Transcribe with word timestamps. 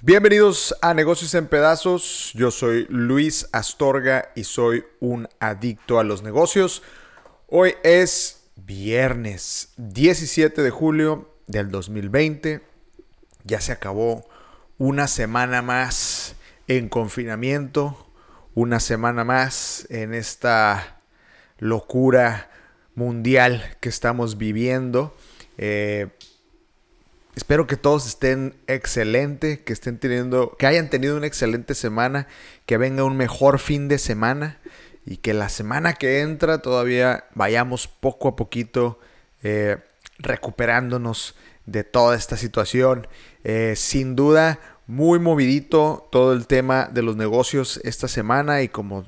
Bienvenidos 0.00 0.76
a 0.80 0.94
Negocios 0.94 1.34
en 1.34 1.48
Pedazos. 1.48 2.30
Yo 2.34 2.52
soy 2.52 2.86
Luis 2.88 3.48
Astorga 3.52 4.30
y 4.36 4.44
soy 4.44 4.84
un 5.00 5.28
adicto 5.40 5.98
a 5.98 6.04
los 6.04 6.22
negocios. 6.22 6.82
Hoy 7.48 7.74
es 7.82 8.44
viernes 8.54 9.72
17 9.76 10.62
de 10.62 10.70
julio 10.70 11.34
del 11.48 11.70
2020. 11.70 12.62
Ya 13.42 13.60
se 13.60 13.72
acabó 13.72 14.28
una 14.78 15.08
semana 15.08 15.62
más 15.62 16.36
en 16.68 16.88
confinamiento, 16.88 18.08
una 18.54 18.78
semana 18.78 19.24
más 19.24 19.86
en 19.90 20.14
esta 20.14 20.93
locura 21.58 22.50
mundial 22.94 23.76
que 23.80 23.88
estamos 23.88 24.38
viviendo. 24.38 25.14
Eh, 25.58 26.08
Espero 27.36 27.66
que 27.66 27.76
todos 27.76 28.06
estén 28.06 28.54
excelente, 28.68 29.64
que 29.64 29.72
estén 29.72 29.98
teniendo, 29.98 30.56
que 30.56 30.66
hayan 30.66 30.88
tenido 30.88 31.16
una 31.16 31.26
excelente 31.26 31.74
semana, 31.74 32.28
que 32.64 32.76
venga 32.76 33.02
un 33.02 33.16
mejor 33.16 33.58
fin 33.58 33.88
de 33.88 33.98
semana 33.98 34.60
y 35.04 35.16
que 35.16 35.34
la 35.34 35.48
semana 35.48 35.94
que 35.94 36.20
entra 36.20 36.58
todavía 36.58 37.24
vayamos 37.34 37.88
poco 37.88 38.28
a 38.28 38.36
poquito 38.36 39.00
eh, 39.42 39.78
recuperándonos 40.18 41.34
de 41.66 41.82
toda 41.82 42.14
esta 42.14 42.36
situación. 42.36 43.08
Eh, 43.42 43.74
sin 43.76 44.14
duda, 44.14 44.60
muy 44.86 45.18
movidito 45.18 46.08
todo 46.12 46.34
el 46.34 46.46
tema 46.46 46.88
de 46.92 47.02
los 47.02 47.16
negocios 47.16 47.80
esta 47.82 48.06
semana 48.06 48.62
y 48.62 48.68
como 48.68 49.06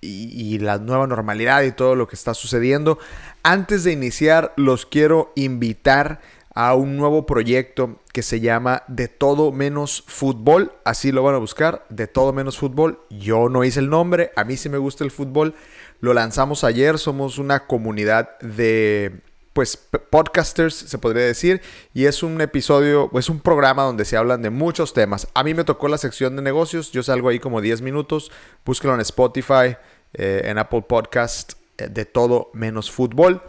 y, 0.00 0.58
la 0.58 0.78
nueva 0.78 1.06
normalidad 1.06 1.62
y 1.62 1.72
todo 1.72 1.94
lo 1.94 2.06
que 2.08 2.16
está 2.16 2.34
sucediendo. 2.34 2.98
Antes 3.42 3.84
de 3.84 3.92
iniciar, 3.92 4.52
los 4.56 4.86
quiero 4.86 5.32
invitar 5.34 6.20
a 6.54 6.74
un 6.74 6.96
nuevo 6.96 7.24
proyecto 7.26 8.00
que 8.12 8.22
se 8.22 8.40
llama 8.40 8.82
De 8.88 9.08
todo 9.08 9.52
menos 9.52 10.02
fútbol. 10.06 10.72
Así 10.84 11.12
lo 11.12 11.22
van 11.22 11.34
a 11.34 11.38
buscar, 11.38 11.86
De 11.88 12.06
todo 12.06 12.32
menos 12.32 12.58
fútbol. 12.58 13.00
Yo 13.10 13.48
no 13.48 13.64
hice 13.64 13.80
el 13.80 13.90
nombre, 13.90 14.32
a 14.36 14.44
mí 14.44 14.56
sí 14.56 14.68
me 14.68 14.78
gusta 14.78 15.04
el 15.04 15.10
fútbol. 15.10 15.54
Lo 16.00 16.14
lanzamos 16.14 16.64
ayer, 16.64 16.98
somos 16.98 17.38
una 17.38 17.66
comunidad 17.66 18.38
de 18.40 19.22
pues 19.58 19.76
podcasters 19.76 20.72
se 20.72 20.98
podría 20.98 21.24
decir 21.24 21.60
y 21.92 22.04
es 22.04 22.22
un 22.22 22.40
episodio, 22.40 23.10
es 23.14 23.28
un 23.28 23.40
programa 23.40 23.82
donde 23.82 24.04
se 24.04 24.16
hablan 24.16 24.40
de 24.40 24.50
muchos 24.50 24.94
temas. 24.94 25.26
A 25.34 25.42
mí 25.42 25.52
me 25.52 25.64
tocó 25.64 25.88
la 25.88 25.98
sección 25.98 26.36
de 26.36 26.42
negocios, 26.42 26.92
yo 26.92 27.02
salgo 27.02 27.28
ahí 27.28 27.40
como 27.40 27.60
10 27.60 27.82
minutos, 27.82 28.30
búsquelo 28.64 28.94
en 28.94 29.00
Spotify, 29.00 29.76
eh, 30.14 30.42
en 30.44 30.58
Apple 30.58 30.82
Podcast, 30.88 31.54
eh, 31.78 31.88
de 31.88 32.04
todo 32.04 32.50
menos 32.54 32.90
fútbol 32.90 33.42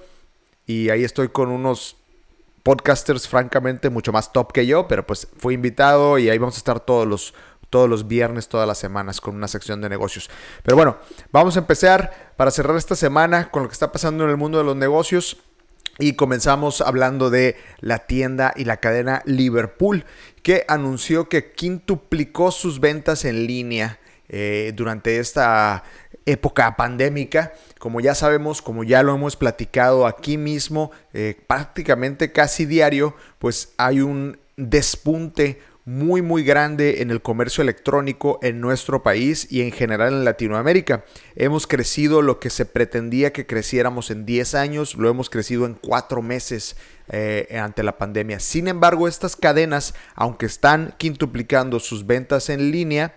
y 0.70 0.92
ahí 0.92 1.04
estoy 1.04 1.30
con 1.30 1.50
unos 1.50 1.98
podcasters 2.62 3.28
francamente 3.28 3.90
mucho 3.90 4.12
más 4.12 4.32
top 4.32 4.52
que 4.52 4.68
yo, 4.68 4.88
pero 4.88 5.04
pues 5.04 5.28
fui 5.36 5.56
invitado 5.56 6.20
y 6.20 6.30
ahí 6.30 6.38
vamos 6.38 6.54
a 6.54 6.60
estar 6.60 6.80
todos 6.80 7.08
los, 7.08 7.34
todos 7.72 7.90
los 7.90 8.08
viernes, 8.08 8.48
todas 8.48 8.68
las 8.68 8.78
semanas 8.78 9.20
con 9.20 9.36
una 9.36 9.48
sección 9.48 9.82
de 9.82 9.90
negocios. 9.90 10.30
Pero 10.62 10.76
bueno, 10.76 10.98
vamos 11.32 11.56
a 11.56 11.62
empezar 11.62 12.34
para 12.38 12.52
cerrar 12.52 12.78
esta 12.78 12.96
semana 12.96 13.50
con 13.50 13.64
lo 13.64 13.70
que 13.70 13.74
está 13.74 13.92
pasando 13.92 14.26
en 14.26 14.30
el 14.30 14.38
mundo 14.38 14.60
de 14.60 14.64
los 14.64 14.76
negocios. 14.76 15.38
Y 15.98 16.14
comenzamos 16.14 16.82
hablando 16.82 17.32
de 17.32 17.58
la 17.80 18.06
tienda 18.06 18.54
y 18.56 18.66
la 18.66 18.78
cadena 18.78 19.24
Liverpool, 19.26 20.06
que 20.44 20.66
anunció 20.68 21.28
que 21.30 21.52
quintuplicó 21.52 22.52
sus 22.52 22.80
ventas 22.80 23.26
en 23.26 23.48
línea 23.48 24.00
eh, 24.30 24.72
durante 24.76 25.18
esta 25.18 25.84
época 26.26 26.76
pandémica. 26.76 27.54
Como 27.80 28.00
ya 28.02 28.16
sabemos, 28.16 28.62
como 28.62 28.84
ya 28.84 29.04
lo 29.04 29.16
hemos 29.16 29.36
platicado 29.36 30.06
aquí 30.06 30.38
mismo, 30.38 30.92
eh, 31.14 31.38
prácticamente 31.48 32.32
casi 32.32 32.66
diario, 32.66 33.16
pues 33.40 33.74
hay 33.78 34.02
un 34.02 34.38
despunte 34.58 35.60
muy 35.90 36.22
muy 36.22 36.44
grande 36.44 37.02
en 37.02 37.10
el 37.10 37.20
comercio 37.20 37.64
electrónico 37.64 38.38
en 38.44 38.62
nuestro 38.62 39.02
país 39.02 39.48
y 39.50 39.62
en 39.62 39.72
general 39.72 40.14
en 40.14 40.24
Latinoamérica. 40.24 41.04
Hemos 41.36 41.66
crecido 41.66 42.22
lo 42.22 42.40
que 42.40 42.52
se 42.52 42.66
pretendía 42.66 43.34
que 43.34 43.48
creciéramos 43.48 44.12
en 44.12 44.24
10 44.24 44.54
años, 44.54 44.94
lo 44.96 45.10
hemos 45.10 45.32
crecido 45.32 45.66
en 45.66 45.74
4 45.74 46.22
meses 46.22 46.76
eh, 47.08 47.58
ante 47.60 47.82
la 47.82 47.98
pandemia. 47.98 48.40
Sin 48.40 48.68
embargo, 48.68 49.08
estas 49.08 49.36
cadenas, 49.36 49.96
aunque 50.14 50.46
están 50.46 50.94
quintuplicando 51.00 51.80
sus 51.80 52.06
ventas 52.06 52.50
en 52.50 52.70
línea, 52.70 53.16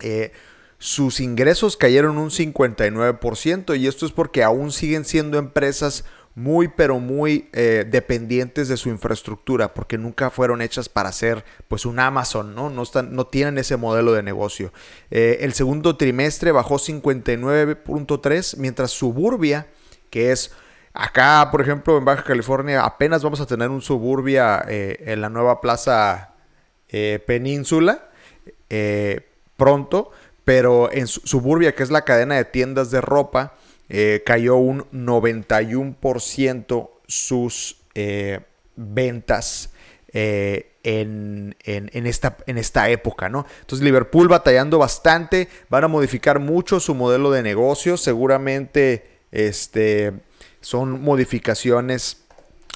eh, 0.00 0.32
sus 0.78 1.18
ingresos 1.20 1.76
cayeron 1.76 2.18
un 2.18 2.30
59% 2.30 3.78
y 3.78 3.86
esto 3.88 4.06
es 4.06 4.12
porque 4.12 4.44
aún 4.44 4.70
siguen 4.70 5.04
siendo 5.04 5.36
empresas 5.38 6.04
muy 6.36 6.68
pero 6.68 7.00
muy 7.00 7.48
eh, 7.52 7.84
dependientes 7.90 8.68
de 8.68 8.76
su 8.76 8.88
infraestructura 8.88 9.74
porque 9.74 9.98
nunca 9.98 10.30
fueron 10.30 10.62
hechas 10.62 10.88
para 10.88 11.10
ser 11.10 11.44
pues 11.66 11.84
un 11.84 11.98
Amazon, 11.98 12.54
¿no? 12.54 12.70
No, 12.70 12.82
están, 12.82 13.12
no 13.16 13.26
tienen 13.26 13.58
ese 13.58 13.76
modelo 13.76 14.12
de 14.12 14.22
negocio. 14.22 14.72
Eh, 15.10 15.38
el 15.40 15.52
segundo 15.52 15.96
trimestre 15.96 16.52
bajó 16.52 16.76
59.3 16.76 18.56
mientras 18.58 18.92
Suburbia, 18.92 19.66
que 20.10 20.30
es 20.30 20.52
acá 20.94 21.48
por 21.50 21.60
ejemplo 21.60 21.98
en 21.98 22.04
Baja 22.04 22.22
California 22.22 22.84
apenas 22.84 23.24
vamos 23.24 23.40
a 23.40 23.46
tener 23.46 23.68
un 23.68 23.82
Suburbia 23.82 24.64
en 24.68 25.20
la 25.20 25.28
nueva 25.28 25.60
plaza 25.60 26.34
Península 26.88 28.08
pronto, 29.58 30.12
pero 30.48 30.90
en 30.90 31.06
Suburbia, 31.06 31.74
que 31.74 31.82
es 31.82 31.90
la 31.90 32.06
cadena 32.06 32.36
de 32.36 32.46
tiendas 32.46 32.90
de 32.90 33.02
ropa, 33.02 33.52
eh, 33.90 34.22
cayó 34.24 34.56
un 34.56 34.90
91% 34.92 36.88
sus 37.06 37.76
eh, 37.94 38.40
ventas 38.74 39.74
eh, 40.14 40.72
en, 40.82 41.54
esta, 41.92 42.38
en 42.46 42.56
esta 42.56 42.88
época, 42.88 43.28
¿no? 43.28 43.44
Entonces 43.60 43.84
Liverpool 43.84 44.28
batallando 44.28 44.78
bastante, 44.78 45.50
van 45.68 45.84
a 45.84 45.88
modificar 45.88 46.38
mucho 46.38 46.80
su 46.80 46.94
modelo 46.94 47.30
de 47.30 47.42
negocio, 47.42 47.98
seguramente 47.98 49.18
este, 49.30 50.14
son 50.62 51.02
modificaciones 51.02 52.24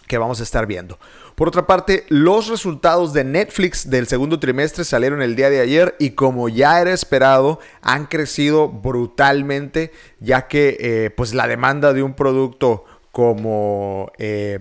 que 0.06 0.19
vamos 0.19 0.41
a 0.41 0.43
estar 0.43 0.66
viendo. 0.66 0.99
Por 1.34 1.48
otra 1.48 1.66
parte, 1.66 2.04
los 2.09 2.48
resultados 2.48 3.12
de 3.12 3.25
Netflix 3.25 3.88
del 3.88 4.06
segundo 4.06 4.38
trimestre 4.38 4.84
salieron 4.84 5.22
el 5.22 5.34
día 5.34 5.50
de 5.50 5.60
ayer 5.60 5.94
y 5.98 6.10
como 6.10 6.48
ya 6.48 6.81
era 6.81 6.93
esperado, 6.93 7.59
han 7.81 8.06
crecido 8.06 8.69
brutalmente, 8.69 9.93
ya 10.20 10.47
que 10.47 10.76
eh, 10.78 11.10
pues 11.10 11.34
la 11.34 11.48
demanda 11.48 11.93
de 11.93 12.03
un 12.03 12.15
producto 12.15 12.84
como 13.12 14.10
eh, 14.19 14.60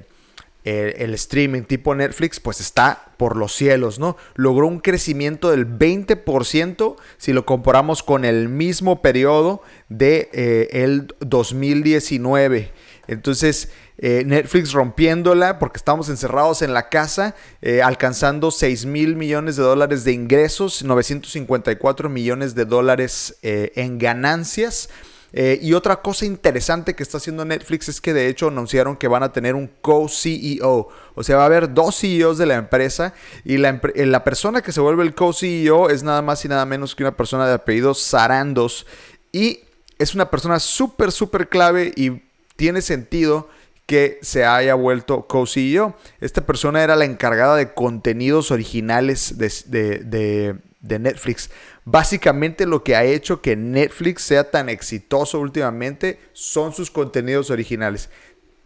el, 0.64 1.14
streaming 1.16 1.64
tipo 1.64 1.96
Netflix, 1.96 2.40
pues 2.40 2.60
está 2.62 3.14
por 3.18 3.36
los 3.36 3.54
cielos, 3.54 4.00
¿no? 4.00 4.18
Logró 4.36 4.68
un 4.68 4.80
crecimiento 4.80 5.52
del 5.52 5.68
20% 5.68 6.96
si 7.18 7.34
lo 7.34 7.46
comparamos 7.46 8.04
con 8.04 8.26
el 8.26 8.50
mismo 8.50 9.02
periodo 9.02 9.62
de 9.90 10.30
eh, 10.34 10.84
el 10.84 11.14
2019. 11.20 12.72
Entonces, 13.08 13.72
eh, 14.04 14.24
Netflix 14.26 14.72
rompiéndola 14.72 15.60
porque 15.60 15.78
estamos 15.78 16.10
encerrados 16.10 16.64
en 16.64 16.74
la 16.74 16.90
casa, 16.90 17.36
eh, 17.62 17.84
alcanzando 17.84 18.50
6 18.50 18.88
mil 18.88 19.16
millones 19.16 19.58
de 19.58 19.62
dólares 19.62 20.04
de 20.04 20.12
ingresos, 20.12 20.84
954 20.84 22.10
millones 22.10 22.56
de 22.56 22.66
dólares 22.66 23.38
eh, 23.44 23.72
en 23.76 24.00
ganancias. 24.00 24.90
y 25.34 25.72
otra 25.74 26.02
cosa 26.02 26.26
interesante 26.26 26.94
que 26.94 27.04
está 27.04 27.18
haciendo 27.18 27.46
Netflix 27.46 27.88
es 27.88 28.02
que 28.02 28.12
de 28.12 28.28
hecho 28.28 28.48
anunciaron 28.48 28.98
que 28.98 29.08
van 29.08 29.24
a 29.24 29.32
tener 29.32 29.56
un 29.56 29.70
co-CEO. 29.80 30.90
O 31.16 31.24
sea, 31.24 31.38
va 31.38 31.44
a 31.44 31.46
haber 31.46 31.74
dos 31.74 32.00
CEOs 32.00 32.38
de 32.38 32.48
la 32.48 32.56
empresa 32.56 33.14
y 33.46 33.58
la, 33.58 34.24
persona 34.26 34.62
que 34.62 34.74
se 34.74 34.82
vuelve 34.82 35.04
el 35.04 35.14
co-CEO 35.14 35.90
es 35.90 36.04
nada 36.04 36.22
más 36.22 36.44
y 36.44 36.50
nada 36.50 36.66
menos 36.66 36.96
que 36.96 37.04
una 37.04 37.16
persona 37.16 37.48
de 37.48 37.54
apellido 37.54 37.94
Sarandos. 37.94 38.86
Y 39.32 39.60
es 40.00 40.16
una 40.16 40.30
persona 40.30 40.60
súper, 40.60 41.14
súper 41.14 41.48
clave 41.48 41.94
y 41.96 42.24
tiene 42.58 42.82
sentido 42.82 43.48
que 43.92 44.20
se 44.22 44.46
haya 44.46 44.74
vuelto 44.74 45.28
co-CEO. 45.28 45.98
Esta 46.22 46.46
persona 46.46 46.82
era 46.82 46.96
la 46.96 47.04
encargada 47.04 47.58
de 47.58 47.74
contenidos 47.74 48.50
originales 48.50 49.38
de, 49.38 50.56
Netflix. 50.82 51.50
Básicamente 51.84 52.66
lo 52.66 52.86
que 52.86 52.96
ha 52.96 53.04
hecho 53.04 53.42
que 53.42 53.58
Netflix 53.58 54.22
sea 54.22 54.50
tan 54.50 54.70
exitoso 54.70 55.42
últimamente 55.42 56.22
son 56.32 56.72
sus 56.72 56.90
contenidos 56.90 57.50
originales. 57.50 58.10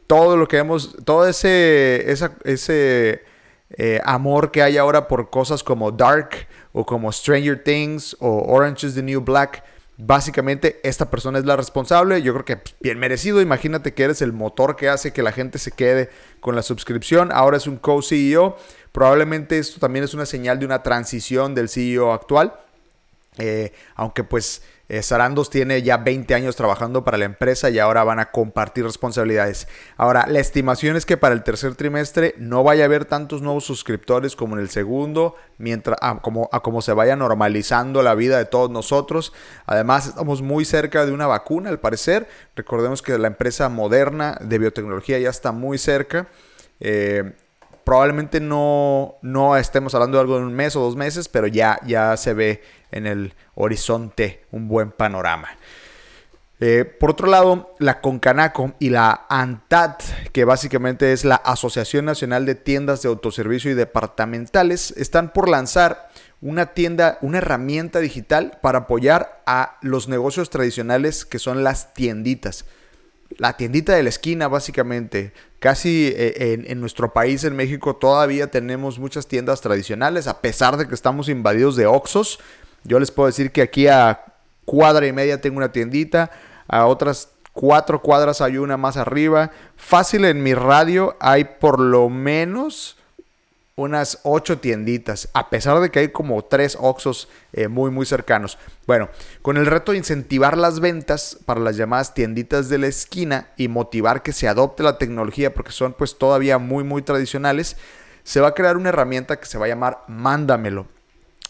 Todo 0.05 0.37
lo 0.37 0.47
que 0.47 0.57
vemos, 0.57 0.95
todo 1.03 1.27
ese, 1.27 2.05
ese 2.43 3.23
eh, 3.71 3.99
amor 4.05 4.51
que 4.51 4.61
hay 4.61 4.77
ahora 4.77 5.07
por 5.07 5.31
cosas 5.31 5.63
como 5.63 5.91
Dark 5.91 6.47
o 6.71 6.85
como 6.85 7.11
Stranger 7.11 7.63
Things 7.63 8.15
o 8.19 8.43
Orange 8.47 8.85
is 8.85 8.93
the 8.93 9.01
New 9.01 9.21
Black 9.21 9.63
Básicamente, 9.97 10.81
esta 10.83 11.09
persona 11.09 11.39
es 11.39 11.45
la 11.45 11.55
responsable. 11.55 12.21
Yo 12.21 12.33
creo 12.33 12.45
que 12.45 12.57
pues, 12.57 12.75
bien 12.81 12.99
merecido. 12.99 13.41
Imagínate 13.41 13.93
que 13.93 14.03
eres 14.03 14.21
el 14.21 14.33
motor 14.33 14.75
que 14.75 14.89
hace 14.89 15.13
que 15.13 15.23
la 15.23 15.31
gente 15.31 15.57
se 15.57 15.71
quede 15.71 16.09
con 16.41 16.55
la 16.55 16.63
suscripción. 16.63 17.31
Ahora 17.31 17.57
es 17.57 17.65
un 17.67 17.77
co-CEO. 17.77 18.57
Probablemente 18.91 19.57
esto 19.57 19.79
también 19.79 20.03
es 20.03 20.13
una 20.13 20.25
señal 20.25 20.59
de 20.59 20.65
una 20.65 20.83
transición 20.83 21.55
del 21.55 21.69
CEO 21.69 22.11
actual. 22.11 22.59
Eh, 23.37 23.73
aunque 23.95 24.23
pues 24.23 24.63
Eh, 24.87 25.01
Sarandos 25.01 25.49
tiene 25.49 25.81
ya 25.81 25.97
20 25.97 26.35
años 26.35 26.55
trabajando 26.55 27.03
para 27.03 27.17
la 27.17 27.25
empresa 27.25 27.69
y 27.69 27.79
ahora 27.79 28.03
van 28.03 28.19
a 28.19 28.31
compartir 28.31 28.83
responsabilidades. 28.83 29.67
Ahora, 29.97 30.27
la 30.27 30.39
estimación 30.39 30.95
es 30.95 31.05
que 31.05 31.17
para 31.17 31.33
el 31.33 31.43
tercer 31.43 31.75
trimestre 31.75 32.35
no 32.37 32.63
vaya 32.63 32.83
a 32.83 32.85
haber 32.85 33.05
tantos 33.05 33.41
nuevos 33.41 33.63
suscriptores 33.63 34.35
como 34.35 34.55
en 34.55 34.61
el 34.61 34.69
segundo, 34.69 35.35
mientras 35.57 35.97
a 36.01 36.21
como, 36.21 36.49
a 36.51 36.61
como 36.61 36.81
se 36.81 36.93
vaya 36.93 37.15
normalizando 37.15 38.03
la 38.03 38.13
vida 38.13 38.37
de 38.37 38.45
todos 38.45 38.69
nosotros. 38.69 39.33
Además, 39.65 40.07
estamos 40.07 40.41
muy 40.41 40.65
cerca 40.65 41.05
de 41.05 41.13
una 41.13 41.25
vacuna, 41.25 41.69
al 41.69 41.79
parecer. 41.79 42.27
Recordemos 42.55 43.01
que 43.01 43.17
la 43.17 43.27
empresa 43.27 43.69
moderna 43.69 44.37
de 44.41 44.59
biotecnología 44.59 45.17
ya 45.17 45.29
está 45.29 45.51
muy 45.51 45.77
cerca. 45.79 46.27
Eh, 46.79 47.33
probablemente 47.85 48.39
no, 48.41 49.15
no 49.21 49.55
estemos 49.55 49.93
hablando 49.93 50.17
de 50.17 50.21
algo 50.21 50.37
de 50.37 50.45
un 50.45 50.53
mes 50.53 50.75
o 50.75 50.81
dos 50.81 50.95
meses, 50.95 51.29
pero 51.29 51.47
ya, 51.47 51.79
ya 51.85 52.17
se 52.17 52.33
ve 52.33 52.63
en 52.91 53.05
el 53.05 53.33
horizonte 53.53 54.43
un 54.51 54.67
buen 54.67 54.91
panorama. 54.91 55.49
Eh, 56.61 56.85
por 56.85 57.11
otro 57.11 57.27
lado, 57.27 57.75
la 57.79 57.99
Concanaco 57.99 58.73
y 58.79 58.89
la 58.89 59.25
ANTAD, 59.29 59.97
que 60.31 60.45
básicamente 60.45 61.11
es 61.11 61.25
la 61.25 61.35
Asociación 61.35 62.05
Nacional 62.05 62.45
de 62.45 62.55
Tiendas 62.55 63.01
de 63.01 63.09
Autoservicio 63.09 63.71
y 63.71 63.75
Departamentales, 63.75 64.91
están 64.97 65.33
por 65.33 65.49
lanzar 65.49 66.09
una 66.41 66.67
tienda, 66.67 67.17
una 67.21 67.39
herramienta 67.39 67.99
digital 67.99 68.57
para 68.61 68.79
apoyar 68.79 69.41
a 69.45 69.77
los 69.81 70.07
negocios 70.07 70.49
tradicionales 70.49 71.25
que 71.25 71.39
son 71.39 71.63
las 71.63 71.93
tienditas. 71.93 72.65
La 73.37 73.57
tiendita 73.57 73.93
de 73.93 74.03
la 74.03 74.09
esquina, 74.09 74.47
básicamente. 74.47 75.33
Casi 75.65 76.13
eh, 76.15 76.53
en, 76.53 76.69
en, 76.69 76.79
nuestro 76.79 77.11
país, 77.11 77.43
en 77.43 77.55
México, 77.55 77.95
todavía 77.95 78.51
tenemos 78.51 78.99
muchas 78.99 79.25
tiendas 79.25 79.61
tradicionales, 79.61 80.27
a 80.27 80.39
pesar 80.39 80.77
de 80.77 80.87
que 80.87 80.93
estamos 80.93 81.27
invadidos 81.27 81.75
de 81.75 81.87
Oxos. 81.87 82.39
Yo 82.83 82.99
les 82.99 83.09
puedo 83.09 83.25
decir 83.25 83.51
que 83.51 83.63
aquí 83.63 83.87
a 83.87 84.25
cuadra 84.63 85.07
y 85.07 85.11
media 85.11 85.41
tengo 85.41 85.57
una 85.57 85.71
tiendita, 85.71 86.29
a 86.67 86.85
otras 86.85 87.29
cuatro 87.51 87.99
cuadras 88.03 88.41
hay 88.41 88.59
una 88.59 88.77
más 88.77 88.95
arriba. 88.95 89.49
Fácil 89.75 90.25
en 90.25 90.43
mi 90.43 90.53
radio 90.53 91.17
hay 91.19 91.45
por 91.45 91.79
lo 91.79 92.09
menos 92.09 92.99
unas 93.77 94.19
ocho 94.23 94.59
tienditas, 94.59 95.27
a 95.33 95.49
pesar 95.49 95.81
de 95.81 95.91
que 95.91 95.99
hay 95.99 96.07
como 96.07 96.41
tres 96.45 96.77
Oxos 96.79 97.27
eh, 97.51 97.67
muy 97.67 97.91
muy 97.91 98.05
cercanos. 98.05 98.57
Bueno, 98.87 99.09
con 99.41 99.57
el 99.57 99.65
reto 99.65 99.91
de 99.91 99.97
incentivar 99.97 100.57
las 100.57 100.79
ventas 100.79 101.37
para 101.45 101.59
las 101.59 101.75
llamadas 101.75 102.13
tienditas 102.13 102.69
de 102.69 102.77
la 102.77 102.87
esquina 102.87 103.49
y 103.57 103.67
motivar 103.67 104.23
que 104.23 104.31
se 104.31 104.47
adopte 104.47 104.81
la 104.81 104.97
tecnología 104.97 105.53
porque 105.53 105.73
son 105.73 105.91
pues 105.91 106.17
todavía 106.17 106.57
muy 106.57 106.85
muy 106.85 107.01
tradicionales, 107.01 107.75
se 108.23 108.39
va 108.39 108.49
a 108.49 108.53
crear 108.53 108.77
una 108.77 108.89
herramienta 108.89 109.41
que 109.41 109.45
se 109.45 109.57
va 109.57 109.65
a 109.65 109.69
llamar 109.69 110.03
Mándamelo 110.07 110.87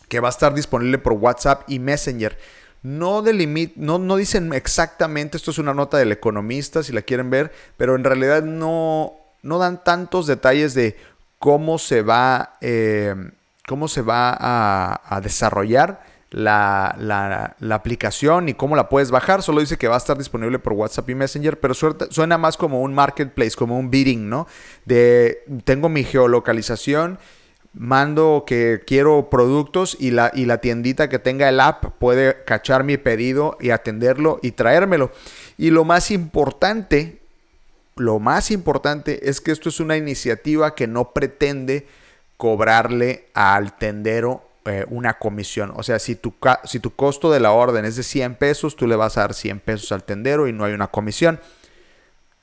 que 0.07 0.19
va 0.19 0.30
a 0.30 0.31
estar 0.31 0.54
disponible 0.54 0.98
por 0.98 1.13
WhatsApp 1.13 1.63
y 1.68 1.80
Messenger. 1.80 2.38
No, 2.83 3.24
no, 3.75 3.98
no 3.98 4.16
dicen 4.16 4.54
exactamente, 4.54 5.38
esto 5.38 5.51
es 5.51 5.57
una 5.57 5.74
nota 5.74 5.98
del 5.98 6.12
economista 6.12 6.83
si 6.83 6.92
la 6.92 7.01
quieren 7.01 7.30
ver, 7.30 7.51
pero 7.77 7.95
en 7.95 8.04
realidad 8.04 8.44
no, 8.44 9.13
no 9.42 9.57
dan 9.57 9.83
tantos 9.83 10.27
detalles 10.27 10.74
de 10.75 10.95
cómo 11.46 11.78
se 11.78 12.02
va, 12.02 12.58
eh, 12.60 13.14
cómo 13.68 13.88
se 13.88 14.02
va 14.02 14.36
a, 14.36 15.22
desarrollar 15.22 16.02
la, 16.32 16.96
la, 16.98 17.76
aplicación 17.76 18.50
y 18.50 18.56
cómo 18.56 18.76
la 18.76 18.90
puedes 18.90 19.12
bajar. 19.12 19.44
Solo 19.44 19.60
dice 19.60 19.78
que 19.78 19.88
va 19.88 19.94
a 19.94 20.00
estar 20.00 20.18
disponible 20.18 20.58
por 20.58 20.74
WhatsApp 20.74 21.08
y 21.12 21.14
Messenger, 21.14 21.60
pero 21.60 21.76
suena 21.76 22.40
más 22.40 22.58
como 22.58 22.82
un 22.82 22.96
marketplace, 22.96 23.52
como 23.56 23.78
un 23.78 23.92
bidding, 23.92 24.28
¿no? 24.28 24.48
De 24.86 25.44
tengo 25.66 25.88
mi 25.88 26.04
geolocalización 26.04 27.20
mando 27.76 28.44
que 28.48 28.82
quiero 28.88 29.30
productos 29.30 29.96
y 30.00 30.10
la, 30.10 30.32
y 30.34 30.46
la 30.46 30.62
tiendita 30.62 31.10
que 31.10 31.20
tenga 31.20 31.48
el 31.48 31.60
app 31.60 31.94
puede 32.00 32.44
cachar 32.44 32.84
mi 32.84 32.98
pedido 32.98 33.56
y 33.62 33.70
atenderlo 33.70 34.40
y 34.42 34.54
traérmelo. 34.54 35.12
Y 35.60 35.70
lo 35.70 35.84
más 35.84 36.10
importante, 36.10 37.22
lo 37.96 38.20
más 38.20 38.52
importante 38.52 39.30
es 39.30 39.42
que 39.42 39.52
esto 39.52 39.70
es 39.70 39.80
una 39.80 39.98
iniciativa 39.98 40.76
que 40.76 40.88
no 40.88 41.12
pretende 41.12 41.88
cobrarle 42.38 43.28
al 43.34 43.78
tendero 43.78 44.44
eh, 44.66 44.86
una 44.90 45.20
comisión. 45.20 45.72
O 45.76 45.84
sea, 45.84 46.00
si 46.00 46.16
tu, 46.16 46.34
si 46.66 46.80
tu 46.80 46.94
costo 46.96 47.32
de 47.32 47.40
la 47.40 47.52
orden 47.52 47.86
es 47.86 47.96
de 47.96 48.04
100 48.04 48.36
pesos, 48.36 48.76
tú 48.76 48.88
le 48.88 48.96
vas 48.96 49.18
a 49.18 49.22
dar 49.22 49.34
100 49.34 49.60
pesos 49.60 49.92
al 49.92 50.04
tendero 50.04 50.48
y 50.48 50.54
no 50.54 50.66
hay 50.66 50.74
una 50.74 50.88
comisión. 50.88 51.40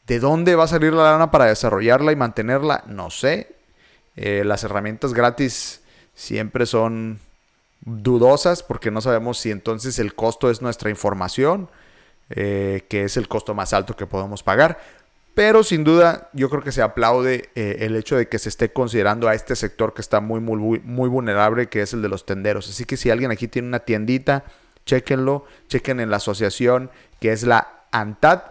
¿De 0.07 0.21
dónde 0.21 0.57
va 0.57 0.65
a 0.65 0.69
salir 0.69 0.93
la 0.93 1.13
lana 1.13 1.31
para 1.31 1.47
desarrollarla 1.47 2.13
y 2.13 2.17
mantenerla? 2.17 2.85
No 2.87 3.11
sé. 3.11 3.55
Eh, 4.17 4.45
las 4.45 4.65
herramientas 4.65 5.15
gratis 5.15 5.83
siempre 6.15 6.67
son 6.67 7.19
dudosas 7.81 8.63
porque 8.63 8.91
no 8.91 9.01
sabemos 9.01 9.39
si 9.39 9.51
entonces 9.51 9.99
el 9.99 10.15
costo 10.15 10.51
es 10.51 10.63
nuestra 10.63 10.91
información, 10.91 11.69
eh, 12.31 12.85
que 12.89 13.05
es 13.05 13.17
el 13.17 13.29
costo 13.29 13.55
más 13.55 13.73
alto 13.73 13.97
que 13.97 14.07
podemos 14.07 14.43
pagar. 14.43 14.79
Pero 15.35 15.65
sin 15.65 15.83
duda 15.83 16.29
yo 16.35 16.51
creo 16.51 16.63
que 16.63 16.73
se 16.73 16.83
aplaude 16.83 17.51
eh, 17.55 17.79
el 17.81 17.97
hecho 17.97 18.17
de 18.17 18.29
que 18.29 18.39
se 18.39 18.49
esté 18.49 18.73
considerando 18.73 19.29
a 19.29 19.35
este 19.35 19.57
sector 19.57 19.95
que 19.95 20.03
está 20.03 20.21
muy, 20.21 20.41
muy, 20.41 20.81
muy 20.81 21.09
vulnerable, 21.09 21.69
que 21.69 21.81
es 21.81 21.95
el 21.95 22.03
de 22.03 22.09
los 22.09 22.27
tenderos. 22.27 22.69
Así 22.69 22.85
que 22.85 22.97
si 22.97 23.11
alguien 23.11 23.31
aquí 23.31 23.49
tiene 23.49 23.69
una 23.69 23.81
tiendita, 23.81 24.45
chequenlo, 24.85 25.47
chequen 25.69 26.01
en 26.01 26.11
la 26.11 26.17
asociación 26.17 26.91
que 27.21 27.33
es 27.33 27.45
la 27.45 27.85
ANTAD, 27.93 28.43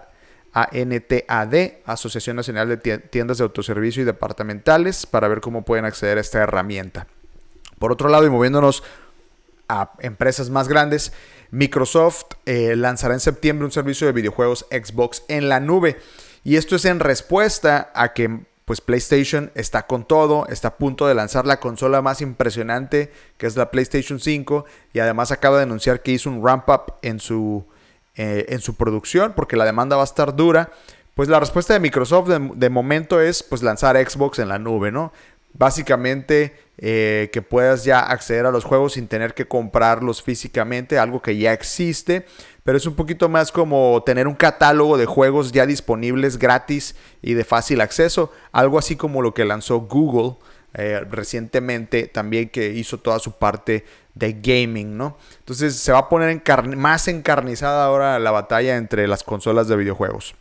ANTAD, 0.53 1.53
Asociación 1.85 2.35
Nacional 2.35 2.69
de 2.69 2.97
Tiendas 2.97 3.37
de 3.37 3.43
Autoservicio 3.43 4.01
y 4.01 4.05
Departamentales, 4.05 5.05
para 5.05 5.27
ver 5.27 5.41
cómo 5.41 5.63
pueden 5.63 5.85
acceder 5.85 6.17
a 6.17 6.21
esta 6.21 6.39
herramienta. 6.39 7.07
Por 7.79 7.91
otro 7.91 8.09
lado, 8.09 8.25
y 8.25 8.29
moviéndonos 8.29 8.83
a 9.67 9.91
empresas 9.99 10.49
más 10.49 10.67
grandes, 10.67 11.13
Microsoft 11.51 12.25
eh, 12.45 12.75
lanzará 12.75 13.13
en 13.13 13.19
septiembre 13.19 13.65
un 13.65 13.71
servicio 13.71 14.07
de 14.07 14.13
videojuegos 14.13 14.65
Xbox 14.71 15.23
en 15.27 15.49
la 15.49 15.59
nube. 15.59 15.99
Y 16.43 16.55
esto 16.55 16.75
es 16.75 16.85
en 16.85 16.99
respuesta 16.99 17.91
a 17.93 18.13
que 18.13 18.41
pues 18.65 18.79
PlayStation 18.79 19.51
está 19.53 19.85
con 19.85 20.05
todo, 20.05 20.47
está 20.47 20.69
a 20.69 20.77
punto 20.77 21.07
de 21.07 21.13
lanzar 21.13 21.45
la 21.45 21.59
consola 21.59 22.01
más 22.01 22.21
impresionante 22.21 23.11
que 23.37 23.45
es 23.45 23.57
la 23.57 23.69
PlayStation 23.69 24.19
5 24.19 24.65
y 24.93 24.99
además 24.99 25.31
acaba 25.31 25.57
de 25.57 25.63
anunciar 25.63 26.01
que 26.01 26.11
hizo 26.11 26.29
un 26.29 26.45
ramp 26.45 26.69
up 26.69 26.93
en 27.01 27.19
su 27.19 27.65
eh, 28.15 28.45
en 28.49 28.59
su 28.59 28.75
producción 28.75 29.33
porque 29.35 29.55
la 29.55 29.65
demanda 29.65 29.95
va 29.95 30.03
a 30.03 30.05
estar 30.05 30.35
dura. 30.35 30.71
Pues 31.15 31.27
la 31.27 31.39
respuesta 31.39 31.73
de 31.73 31.79
Microsoft 31.79 32.29
de, 32.29 32.69
momento 32.69 33.19
es 33.19 33.43
pues 33.43 33.63
lanzar 33.63 33.97
Xbox 33.97 34.39
en 34.39 34.47
la 34.47 34.59
nube, 34.59 34.91
¿no? 34.91 35.11
Básicamente 35.53 36.57
eh, 36.83 37.29
que 37.31 37.43
puedas 37.43 37.83
ya 37.83 37.99
acceder 37.99 38.47
a 38.47 38.51
los 38.51 38.63
juegos 38.63 38.93
sin 38.93 39.07
tener 39.07 39.35
que 39.35 39.47
comprarlos 39.47 40.23
físicamente, 40.23 40.97
algo 40.97 41.21
que 41.21 41.37
ya 41.37 41.53
existe, 41.53 42.25
pero 42.63 42.77
es 42.77 42.87
un 42.87 42.95
poquito 42.95 43.29
más 43.29 43.51
como 43.51 44.01
tener 44.03 44.27
un 44.27 44.33
catálogo 44.33 44.97
de 44.97 45.05
juegos 45.05 45.51
ya 45.51 45.67
disponibles 45.67 46.37
gratis 46.37 46.95
y 47.21 47.35
de 47.35 47.43
fácil 47.43 47.81
acceso, 47.81 48.31
algo 48.51 48.79
así 48.79 48.95
como 48.95 49.21
lo 49.21 49.35
que 49.35 49.45
lanzó 49.45 49.81
Google 49.81 50.37
eh, 50.73 51.05
recientemente 51.09 52.07
también 52.07 52.49
que 52.49 52.71
hizo 52.71 52.97
toda 52.97 53.19
su 53.19 53.33
parte 53.33 53.85
de 54.15 54.33
gaming, 54.41 54.97
¿no? 54.97 55.17
Entonces 55.39 55.75
se 55.75 55.91
va 55.91 55.99
a 55.99 56.09
poner 56.09 56.41
más 56.77 57.07
encarnizada 57.07 57.85
ahora 57.85 58.17
la 58.19 58.31
batalla 58.31 58.77
entre 58.77 59.07
las 59.07 59.23
consolas 59.23 59.67
de 59.67 59.75
videojuegos. 59.75 60.33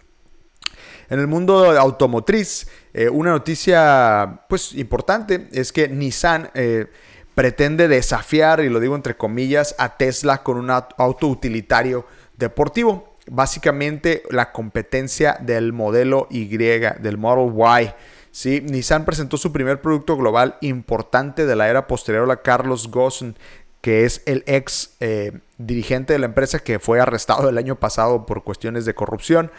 En 1.11 1.19
el 1.19 1.27
mundo 1.27 1.69
automotriz, 1.73 2.69
eh, 2.95 3.09
una 3.09 3.31
noticia 3.31 4.43
pues 4.49 4.73
importante 4.75 5.49
es 5.51 5.73
que 5.73 5.89
Nissan 5.89 6.51
eh, 6.55 6.87
pretende 7.35 7.89
desafiar, 7.89 8.61
y 8.61 8.69
lo 8.69 8.79
digo 8.79 8.95
entre 8.95 9.17
comillas, 9.17 9.75
a 9.79 9.97
Tesla 9.97 10.45
con 10.45 10.57
un 10.57 10.71
auto 10.71 11.27
utilitario 11.27 12.07
deportivo. 12.37 13.17
Básicamente 13.29 14.23
la 14.31 14.53
competencia 14.53 15.37
del 15.41 15.73
modelo 15.73 16.29
Y, 16.31 16.57
del 16.57 17.19
Model 17.19 17.53
Y. 17.87 17.91
¿sí? 18.31 18.61
Nissan 18.61 19.05
presentó 19.05 19.37
su 19.37 19.53
primer 19.53 19.81
producto 19.81 20.17
global 20.17 20.59
importante 20.61 21.45
de 21.45 21.57
la 21.57 21.69
era 21.69 21.89
posterior 21.89 22.31
a 22.31 22.41
Carlos 22.41 22.89
Ghosn, 22.89 23.35
que 23.81 24.05
es 24.05 24.23
el 24.27 24.45
ex 24.47 24.95
eh, 25.01 25.33
dirigente 25.59 26.13
de 26.13 26.21
la 26.21 26.27
empresa 26.27 26.61
que 26.61 26.79
fue 26.79 27.01
arrestado 27.01 27.49
el 27.49 27.59
año 27.59 27.81
pasado 27.81 28.27
por 28.27 28.45
cuestiones 28.45 28.85
de 28.85 28.95
corrupción. 28.95 29.51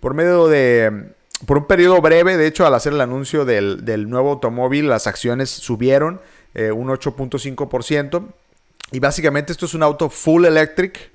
Por 0.00 0.14
medio 0.14 0.48
de... 0.48 1.12
Por 1.46 1.56
un 1.56 1.66
periodo 1.66 2.02
breve, 2.02 2.36
de 2.36 2.46
hecho, 2.46 2.66
al 2.66 2.74
hacer 2.74 2.92
el 2.92 3.00
anuncio 3.00 3.46
del, 3.46 4.10
nuevo 4.10 4.32
automóvil, 4.32 4.88
las 4.88 5.06
acciones 5.06 5.48
subieron 5.48 6.20
eh, 6.54 6.70
un 6.70 6.88
8.5%. 6.88 8.22
Y 8.92 8.98
básicamente 8.98 9.52
esto 9.52 9.64
es 9.64 9.72
un 9.72 9.82
auto 9.82 10.10
full 10.10 10.44
electric 10.44 11.10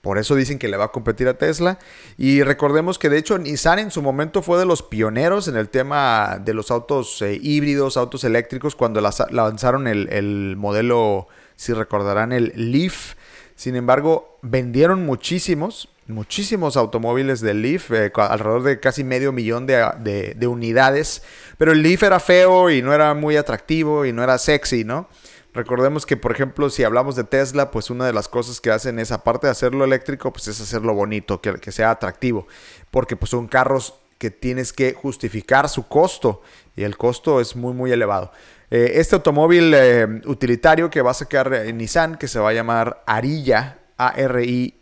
por 0.00 0.16
eso 0.16 0.36
dicen 0.36 0.58
que 0.58 0.68
le 0.68 0.76
va 0.76 0.86
a 0.86 0.92
competir 0.92 1.28
a 1.28 1.34
Tesla. 1.34 1.78
Y 2.16 2.42
recordemos 2.42 2.98
que 2.98 3.08
de 3.08 3.18
hecho 3.18 3.36
Nissan 3.36 3.78
en 3.78 3.90
su 3.90 4.00
momento 4.00 4.42
fue 4.42 4.58
de 4.58 4.64
los 4.64 4.82
pioneros 4.82 5.48
en 5.48 5.56
el 5.56 5.68
tema 5.68 6.40
de 6.42 6.54
los 6.54 6.70
autos 6.70 7.20
eh, 7.22 7.38
híbridos, 7.42 7.96
autos 7.96 8.24
eléctricos, 8.24 8.76
cuando 8.76 9.00
lanzaron 9.00 9.86
el, 9.88 10.54
modelo, 10.56 11.28
si 11.56 11.72
recordarán, 11.72 12.32
el 12.32 12.52
Leaf. 12.54 13.14
Sin 13.58 13.74
embargo, 13.74 14.38
vendieron 14.40 15.04
muchísimos, 15.04 15.88
muchísimos 16.06 16.76
automóviles 16.76 17.40
del 17.40 17.60
Leaf, 17.60 17.90
eh, 17.90 18.12
alrededor 18.14 18.62
de 18.62 18.78
casi 18.78 19.02
medio 19.02 19.32
millón 19.32 19.66
de, 19.66 20.34
de, 20.36 20.46
unidades. 20.46 21.24
Pero 21.56 21.72
el 21.72 21.82
Leaf 21.82 22.04
era 22.04 22.20
feo 22.20 22.70
y 22.70 22.82
no 22.82 22.94
era 22.94 23.14
muy 23.14 23.36
atractivo 23.36 24.06
y 24.06 24.12
no 24.12 24.22
era 24.22 24.38
sexy, 24.38 24.84
¿no? 24.84 25.08
Recordemos 25.54 26.06
que, 26.06 26.16
por 26.16 26.30
ejemplo, 26.30 26.70
si 26.70 26.84
hablamos 26.84 27.16
de 27.16 27.24
Tesla, 27.24 27.72
pues 27.72 27.90
una 27.90 28.06
de 28.06 28.12
las 28.12 28.28
cosas 28.28 28.60
que 28.60 28.70
hacen 28.70 29.00
es, 29.00 29.10
aparte 29.10 29.48
de 29.48 29.50
hacerlo 29.50 29.84
eléctrico, 29.84 30.32
pues 30.32 30.46
es 30.46 30.60
hacerlo 30.60 30.94
bonito, 30.94 31.40
que, 31.40 31.54
que 31.54 31.72
sea 31.72 31.90
atractivo, 31.90 32.46
porque 32.92 33.16
pues 33.16 33.30
son 33.30 33.48
carros 33.48 33.94
que 34.18 34.30
tienes 34.30 34.72
que 34.72 34.94
justificar 34.94 35.68
su 35.68 35.88
costo 35.88 36.42
y 36.76 36.84
el 36.84 36.96
costo 36.96 37.40
es 37.40 37.56
muy, 37.56 37.74
muy 37.74 37.90
elevado. 37.90 38.30
Eh, 38.70 38.92
este 38.96 39.14
automóvil 39.14 39.72
eh, 39.74 40.06
utilitario 40.26 40.90
que 40.90 41.00
va 41.00 41.12
a 41.12 41.14
sacar 41.14 41.52
eh, 41.54 41.72
Nissan, 41.72 42.16
que 42.16 42.28
se 42.28 42.38
va 42.38 42.50
a 42.50 42.52
llamar 42.52 43.02
Arilla, 43.06 43.78
A-R-I-Y-A, 43.96 44.72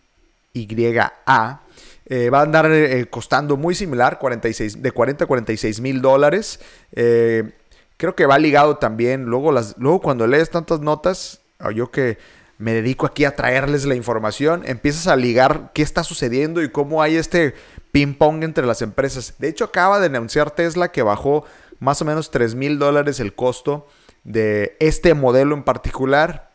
va 2.32 2.38
a 2.38 2.42
andar 2.42 2.70
costando 3.10 3.56
muy 3.56 3.74
similar, 3.74 4.18
46, 4.18 4.82
de 4.82 4.92
40 4.92 5.24
a 5.24 5.26
46 5.26 5.80
mil 5.80 6.00
dólares. 6.00 6.60
creo 6.92 8.14
que 8.14 8.26
va 8.26 8.38
ligado 8.38 8.76
también, 8.76 9.24
luego, 9.24 9.50
las, 9.50 9.76
luego 9.76 10.00
cuando 10.00 10.26
lees 10.28 10.50
tantas 10.50 10.78
notas, 10.80 11.40
yo 11.74 11.90
que 11.90 12.18
me 12.58 12.74
dedico 12.74 13.06
aquí 13.06 13.24
a 13.24 13.34
traerles 13.34 13.86
la 13.86 13.96
información, 13.96 14.62
empiezas 14.66 15.08
a 15.08 15.16
ligar 15.16 15.72
qué 15.74 15.82
está 15.82 16.04
sucediendo 16.04 16.62
y 16.62 16.70
cómo 16.70 17.02
hay 17.02 17.16
este 17.16 17.54
ping-pong 17.90 18.44
entre 18.44 18.66
las 18.66 18.82
empresas. 18.82 19.34
De 19.38 19.48
hecho, 19.48 19.64
acaba 19.64 19.98
de 19.98 20.06
anunciar 20.06 20.52
Tesla 20.52 20.92
que 20.92 21.02
bajó 21.02 21.44
más 21.80 22.00
o 22.02 22.04
menos 22.04 22.30
3 22.30 22.54
mil 22.54 22.78
dólares 22.78 23.20
el 23.20 23.34
costo 23.34 23.86
de 24.24 24.76
este 24.80 25.14
modelo 25.14 25.54
en 25.54 25.62
particular. 25.62 26.50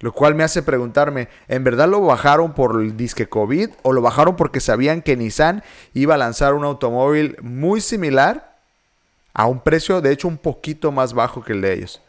Lo 0.00 0.12
cual 0.12 0.34
me 0.34 0.44
hace 0.44 0.62
preguntarme, 0.62 1.28
¿en 1.48 1.64
verdad 1.64 1.88
lo 1.88 2.00
bajaron 2.02 2.52
por 2.52 2.80
el 2.82 2.96
disque 2.96 3.28
COVID 3.28 3.70
o 3.82 3.92
lo 3.92 4.02
bajaron 4.02 4.36
porque 4.36 4.60
sabían 4.60 5.00
que 5.00 5.16
Nissan 5.16 5.62
iba 5.94 6.14
a 6.14 6.18
lanzar 6.18 6.52
un 6.54 6.64
automóvil 6.64 7.36
muy 7.40 7.80
similar 7.80 8.56
a 9.32 9.46
un 9.46 9.60
precio 9.60 10.00
de 10.00 10.12
hecho 10.12 10.28
un 10.28 10.36
poquito 10.36 10.92
más 10.92 11.14
bajo 11.14 11.42
que 11.42 11.52
el 11.52 11.62
de 11.62 11.72
ellos? 11.72 12.02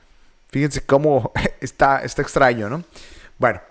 Fíjense 0.49 0.85
cómo 0.85 1.31
está, 1.61 2.03
está 2.03 2.21
extraño, 2.21 2.69
¿no? 2.69 2.83
Bueno, 3.37 3.61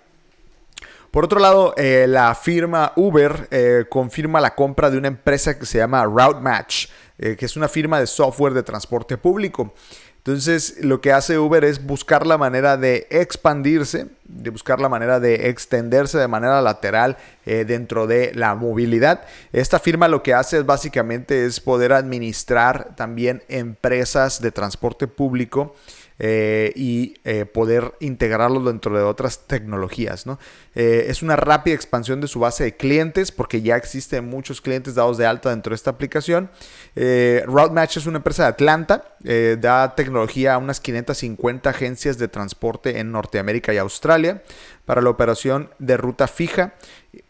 por 1.15 1.27
otro 1.27 1.39
lado, 1.39 1.75
eh, 1.77 2.07
la 2.09 2.35
firma 2.35 2.93
Uber 2.97 3.47
eh, 3.53 3.85
confirma 3.89 4.41
la 4.41 4.57
compra 4.57 4.91
de 4.91 4.99
una 4.99 5.07
empresa 5.07 5.57
que 5.57 5.65
se 5.65 5.79
llama 5.79 6.03
Route 6.03 6.41
Match, 6.41 6.89
eh, 7.19 7.37
que 7.37 7.47
es 7.47 7.57
una 7.57 7.69
firma 7.69 8.01
de 8.01 8.09
software 8.09 8.53
de 8.53 8.65
transporte 8.65 9.17
público. 9.17 9.73
Entonces, 10.17 10.75
lo 10.81 11.01
que 11.01 11.13
hace 11.13 11.39
Uber 11.39 11.63
es 11.63 11.87
buscar 11.87 12.27
la 12.27 12.37
manera 12.37 12.77
de 12.77 13.07
expandirse, 13.11 14.09
de 14.25 14.51
buscar 14.51 14.81
la 14.81 14.89
manera 14.89 15.21
de 15.21 15.51
extenderse 15.51 16.19
de 16.19 16.27
manera 16.27 16.61
lateral 16.63 17.17
dentro 17.45 18.07
de 18.07 18.33
la 18.35 18.55
movilidad. 18.55 19.21
Esta 19.53 19.79
firma 19.79 20.09
lo 20.09 20.23
que 20.23 20.33
hace 20.33 20.57
es 20.57 20.67
básicamente 20.67 21.45
es 21.45 21.61
poder 21.61 21.93
administrar 21.93 22.97
también 22.97 23.43
empresas 23.49 24.41
de 24.41 24.51
transporte 24.51 25.07
público 25.07 25.77
eh, 26.21 26.73
y 26.77 27.15
eh, 27.25 27.45
poder 27.45 27.95
integrarlo 27.99 28.61
dentro 28.61 28.97
de 28.97 29.03
otras 29.03 29.49
tecnologías. 29.49 30.27
¿no? 30.27 30.39
Eh, 30.77 31.07
es 31.09 31.23
una 31.23 31.35
rápida 31.35 31.75
expansión 31.75 32.21
de 32.21 32.29
su 32.29 32.39
base 32.39 32.63
de 32.63 32.77
clientes 32.77 33.33
porque 33.33 33.63
ya 33.63 33.77
existen 33.77 34.29
muchos 34.29 34.61
clientes 34.61 34.95
dados 34.95 35.19
de 35.19 35.27
alta 35.27 35.51
dentro 35.51 35.71
de 35.71 35.75
esta 35.75 35.91
aplicación. 35.91 36.51
Route 36.95 37.75
Match 37.75 37.97
es 37.97 38.07
una 38.07 38.19
empresa 38.19 38.45
de 38.45 38.49
Atlanta, 38.51 39.17
da 39.59 39.97
tecnología 39.97 40.55
a 40.55 40.59
unas 40.59 40.81
550 40.81 41.69
agencias 41.69 42.19
de 42.19 42.29
transporte 42.29 43.01
en 43.01 43.11
Norteamérica 43.11 43.75
y 43.75 43.79
Australia 43.79 44.43
para 44.85 45.03
la 45.03 45.11
operación 45.11 45.71
de 45.79 45.97
ruta 45.97 46.29
fija, 46.29 46.75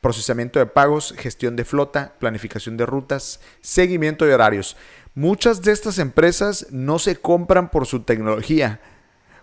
procesamiento 0.00 0.58
de 0.58 0.66
pagos, 0.66 1.14
gestión 1.16 1.56
de 1.56 1.64
flota, 1.64 2.14
planificación 2.18 2.76
de 2.76 2.84
rutas, 2.84 3.40
seguimiento 3.62 4.26
de 4.26 4.34
horarios. 4.34 4.76
Muchas 5.16 5.62
de 5.62 5.70
estas 5.70 6.00
empresas 6.00 6.66
no 6.70 6.98
se 6.98 7.14
compran 7.14 7.70
por 7.70 7.86
su 7.86 8.02
tecnología. 8.02 8.80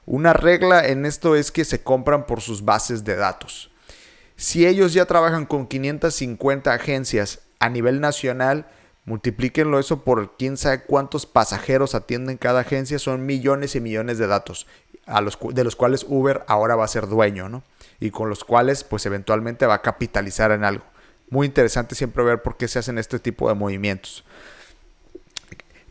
Una 0.06 0.34
regla 0.34 0.86
en 0.86 1.06
esto 1.06 1.38
es 1.38 1.50
que 1.50 1.64
se 1.64 1.82
compran 1.82 2.26
por 2.26 2.42
sus 2.42 2.66
bases 2.66 3.06
de 3.06 3.16
datos. 3.16 3.72
Si 4.36 4.68
ellos 4.68 4.92
ya 4.92 5.06
trabajan 5.06 5.46
con 5.46 5.68
550 5.68 6.74
agencias 6.74 7.40
a 7.60 7.70
nivel 7.70 8.02
nacional, 8.02 8.68
multiplíquenlo 9.06 9.80
eso 9.80 10.04
por 10.04 10.36
quién 10.36 10.58
sabe 10.58 10.84
cuántos 10.84 11.26
pasajeros 11.26 11.96
atienden 11.96 12.36
cada 12.36 12.62
agencia, 12.62 13.00
son 13.00 13.26
millones 13.26 13.74
y 13.78 13.80
millones 13.80 14.18
de 14.18 14.28
datos, 14.28 14.68
de 15.54 15.64
los 15.64 15.78
cuales 15.78 16.06
Uber 16.06 16.44
ahora 16.48 16.76
va 16.76 16.84
a 16.84 16.90
ser 16.90 17.08
dueño, 17.08 17.48
¿no? 17.48 17.64
Y 18.02 18.12
con 18.12 18.28
los 18.28 18.44
cuales 18.44 18.84
pues 18.84 19.06
eventualmente 19.06 19.66
va 19.68 19.76
a 19.76 19.82
capitalizar 19.82 20.52
en 20.52 20.66
algo. 20.66 20.84
Muy 21.30 21.48
interesante 21.48 21.96
siempre 21.96 22.26
ver 22.26 22.42
por 22.42 22.58
qué 22.58 22.68
se 22.68 22.80
hacen 22.80 22.98
este 22.98 23.20
tipo 23.20 23.48
de 23.48 23.56
movimientos. 23.56 24.26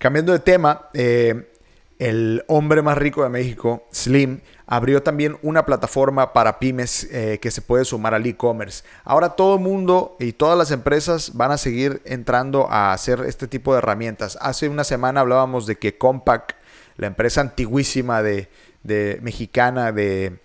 Cambiando 0.00 0.32
de 0.32 0.38
tema, 0.38 0.88
eh, 0.94 1.52
el 1.98 2.42
hombre 2.46 2.80
más 2.80 2.96
rico 2.96 3.22
de 3.22 3.28
México, 3.28 3.86
Slim, 3.92 4.40
abrió 4.66 5.02
también 5.02 5.36
una 5.42 5.66
plataforma 5.66 6.32
para 6.32 6.58
pymes 6.58 7.06
eh, 7.12 7.38
que 7.38 7.50
se 7.50 7.60
puede 7.60 7.84
sumar 7.84 8.14
al 8.14 8.24
e-commerce. 8.24 8.82
Ahora 9.04 9.36
todo 9.36 9.56
el 9.56 9.60
mundo 9.60 10.16
y 10.18 10.32
todas 10.32 10.56
las 10.56 10.70
empresas 10.70 11.32
van 11.34 11.52
a 11.52 11.58
seguir 11.58 12.00
entrando 12.06 12.66
a 12.70 12.94
hacer 12.94 13.20
este 13.26 13.46
tipo 13.46 13.74
de 13.74 13.78
herramientas. 13.80 14.38
Hace 14.40 14.70
una 14.70 14.84
semana 14.84 15.20
hablábamos 15.20 15.66
de 15.66 15.76
que 15.76 15.98
Compaq, 15.98 16.54
la 16.96 17.06
empresa 17.06 17.42
antiguísima 17.42 18.22
de, 18.22 18.48
de 18.82 19.18
mexicana 19.20 19.92
de 19.92 20.40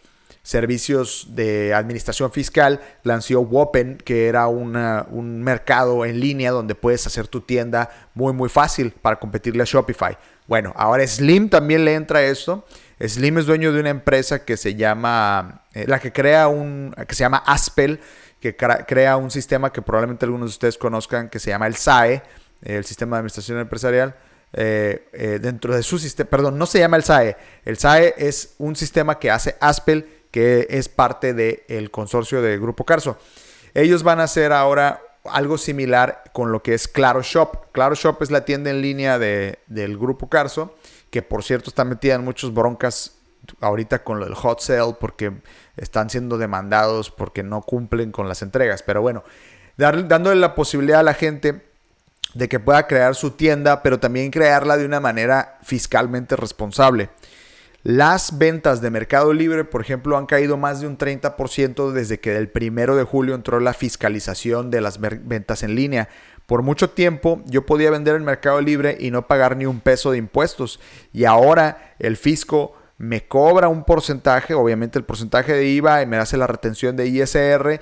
servicios 0.45 1.29
de 1.31 1.73
administración 1.73 2.31
fiscal, 2.31 2.79
lanzó 3.01 3.41
Wopen, 3.41 3.97
que 3.97 4.27
era 4.27 4.45
un 4.47 5.41
mercado 5.41 6.05
en 6.05 6.19
línea 6.19 6.51
donde 6.51 6.75
puedes 6.75 7.07
hacer 7.07 7.27
tu 7.27 7.41
tienda 7.41 7.89
muy 8.13 8.31
muy 8.31 8.47
fácil 8.47 8.91
para 8.91 9.17
competirle 9.17 9.63
a 9.63 9.65
Shopify. 9.65 10.15
Bueno, 10.47 10.71
ahora 10.75 11.05
Slim 11.07 11.49
también 11.49 11.83
le 11.83 11.95
entra 11.95 12.21
esto. 12.21 12.63
Slim 12.99 13.39
es 13.39 13.47
dueño 13.47 13.73
de 13.73 13.79
una 13.79 13.89
empresa 13.89 14.45
que 14.45 14.55
se 14.55 14.75
llama, 14.75 15.63
eh, 15.73 15.85
la 15.87 15.99
que 15.99 16.13
crea 16.13 16.47
un, 16.47 16.93
que 17.07 17.15
se 17.15 17.23
llama 17.23 17.37
Aspel, 17.37 17.99
que 18.39 18.55
crea 18.55 19.17
un 19.17 19.31
sistema 19.31 19.73
que 19.73 19.81
probablemente 19.81 20.25
algunos 20.25 20.51
de 20.51 20.53
ustedes 20.53 20.77
conozcan, 20.77 21.29
que 21.29 21.39
se 21.39 21.49
llama 21.49 21.65
el 21.65 21.75
SAE, 21.75 22.21
el 22.61 22.85
Sistema 22.85 23.15
de 23.15 23.21
Administración 23.21 23.57
Empresarial. 23.57 24.15
Eh, 24.57 25.09
eh, 25.11 25.39
dentro 25.41 25.75
de 25.75 25.83
su 25.83 25.99
sistema, 25.99 26.29
perdón, 26.29 26.57
no 26.57 26.65
se 26.65 26.79
llama 26.79 26.97
el 26.97 27.03
SAE. 27.03 27.35
El 27.65 27.77
SAE 27.77 28.13
es 28.17 28.53
un 28.59 28.75
sistema 28.75 29.19
que 29.19 29.31
hace 29.31 29.57
Aspel 29.59 30.14
que 30.35 30.67
es 30.69 30.89
parte 30.89 31.33
del 31.33 31.91
consorcio 31.91 32.41
de 32.41 32.59
Grupo 32.59 32.83
Carso. 32.83 33.17
Ellos 33.73 34.03
van 34.03 34.19
a 34.19 34.23
hacer 34.23 34.51
ahora 34.51 35.01
algo 35.23 35.57
similar 35.57 36.23
con 36.33 36.51
lo 36.51 36.61
que 36.61 36.73
es 36.73 36.89
Claro 36.89 37.21
Shop. 37.21 37.71
Claro 37.71 37.95
Shop 37.95 38.21
es 38.21 38.31
la 38.31 38.43
tienda 38.43 38.69
en 38.69 38.81
línea 38.81 39.17
de, 39.17 39.59
del 39.67 39.97
Grupo 39.97 40.27
Carso, 40.27 40.75
que 41.09 41.21
por 41.21 41.41
cierto 41.41 41.69
está 41.69 41.85
metida 41.85 42.15
en 42.15 42.25
muchas 42.25 42.53
broncas 42.53 43.13
ahorita 43.61 44.03
con 44.03 44.21
el 44.23 44.33
hot 44.33 44.59
sale 44.59 44.97
porque 44.99 45.31
están 45.77 46.09
siendo 46.09 46.37
demandados 46.37 47.11
porque 47.11 47.41
no 47.41 47.61
cumplen 47.61 48.11
con 48.11 48.27
las 48.27 48.41
entregas. 48.41 48.83
Pero 48.83 49.01
bueno, 49.01 49.23
dándole 49.77 50.35
la 50.35 50.53
posibilidad 50.53 50.99
a 50.99 51.03
la 51.03 51.13
gente 51.13 51.63
de 52.33 52.49
que 52.49 52.59
pueda 52.59 52.87
crear 52.87 53.15
su 53.15 53.31
tienda, 53.31 53.81
pero 53.81 54.01
también 54.01 54.31
crearla 54.31 54.75
de 54.75 54.85
una 54.85 54.99
manera 54.99 55.59
fiscalmente 55.63 56.35
responsable. 56.35 57.09
Las 57.85 58.39
ventas 58.39 58.81
de 58.81 58.89
Mercado 58.89 59.31
Libre, 59.31 59.63
por 59.63 59.79
ejemplo, 59.79 60.17
han 60.17 60.25
caído 60.25 60.57
más 60.57 60.81
de 60.81 60.87
un 60.87 60.97
30% 60.97 61.91
desde 61.91 62.19
que 62.19 62.35
el 62.35 62.49
primero 62.49 62.95
de 62.95 63.03
julio 63.03 63.35
entró 63.35 63.59
la 63.59 63.75
fiscalización 63.75 64.71
de 64.71 64.81
las 64.81 64.99
ventas 64.99 65.61
en 65.61 65.75
línea. 65.75 66.09
Por 66.47 66.63
mucho 66.63 66.89
tiempo 66.89 67.43
yo 67.45 67.67
podía 67.67 67.91
vender 67.91 68.15
en 68.15 68.23
Mercado 68.23 68.59
Libre 68.59 68.97
y 68.99 69.11
no 69.11 69.27
pagar 69.27 69.55
ni 69.55 69.67
un 69.67 69.81
peso 69.81 70.09
de 70.09 70.17
impuestos. 70.17 70.79
Y 71.13 71.25
ahora 71.25 71.93
el 71.99 72.17
fisco 72.17 72.73
me 72.97 73.27
cobra 73.27 73.67
un 73.67 73.83
porcentaje, 73.83 74.55
obviamente 74.55 74.97
el 74.97 75.05
porcentaje 75.05 75.53
de 75.53 75.67
IVA 75.67 76.01
y 76.01 76.07
me 76.07 76.17
hace 76.17 76.37
la 76.37 76.47
retención 76.47 76.95
de 76.95 77.05
ISR 77.05 77.81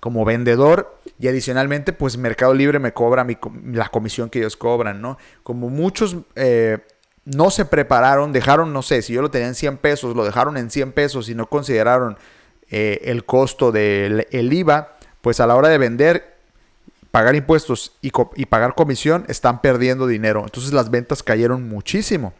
como 0.00 0.24
vendedor 0.24 0.98
y 1.18 1.28
adicionalmente 1.28 1.92
pues 1.92 2.16
Mercado 2.16 2.54
Libre 2.54 2.78
me 2.78 2.94
cobra 2.94 3.26
la 3.66 3.88
comisión 3.90 4.30
que 4.30 4.38
ellos 4.38 4.56
cobran, 4.56 5.02
¿no? 5.02 5.18
Como 5.42 5.68
muchos 5.68 6.16
eh, 6.36 6.78
no 7.24 7.50
se 7.50 7.64
prepararon, 7.64 8.32
dejaron, 8.32 8.72
no 8.72 8.82
sé, 8.82 9.02
si 9.02 9.12
yo 9.12 9.22
lo 9.22 9.30
tenía 9.30 9.48
en 9.48 9.54
100 9.54 9.78
pesos, 9.78 10.16
lo 10.16 10.24
dejaron 10.24 10.56
en 10.56 10.70
100 10.70 10.92
pesos 10.92 11.28
y 11.28 11.34
no 11.34 11.46
consideraron 11.46 12.18
eh, 12.70 13.00
el 13.04 13.24
costo 13.24 13.70
del 13.70 14.26
IVA, 14.30 14.96
pues 15.20 15.40
a 15.40 15.46
la 15.46 15.54
hora 15.54 15.68
de 15.68 15.78
vender, 15.78 16.36
pagar 17.10 17.36
impuestos 17.36 17.92
y, 18.02 18.10
y 18.34 18.46
pagar 18.46 18.74
comisión, 18.74 19.24
están 19.28 19.60
perdiendo 19.60 20.06
dinero. 20.06 20.42
Entonces 20.42 20.72
las 20.72 20.90
ventas 20.90 21.22
cayeron 21.22 21.68
muchísimo. 21.68 22.32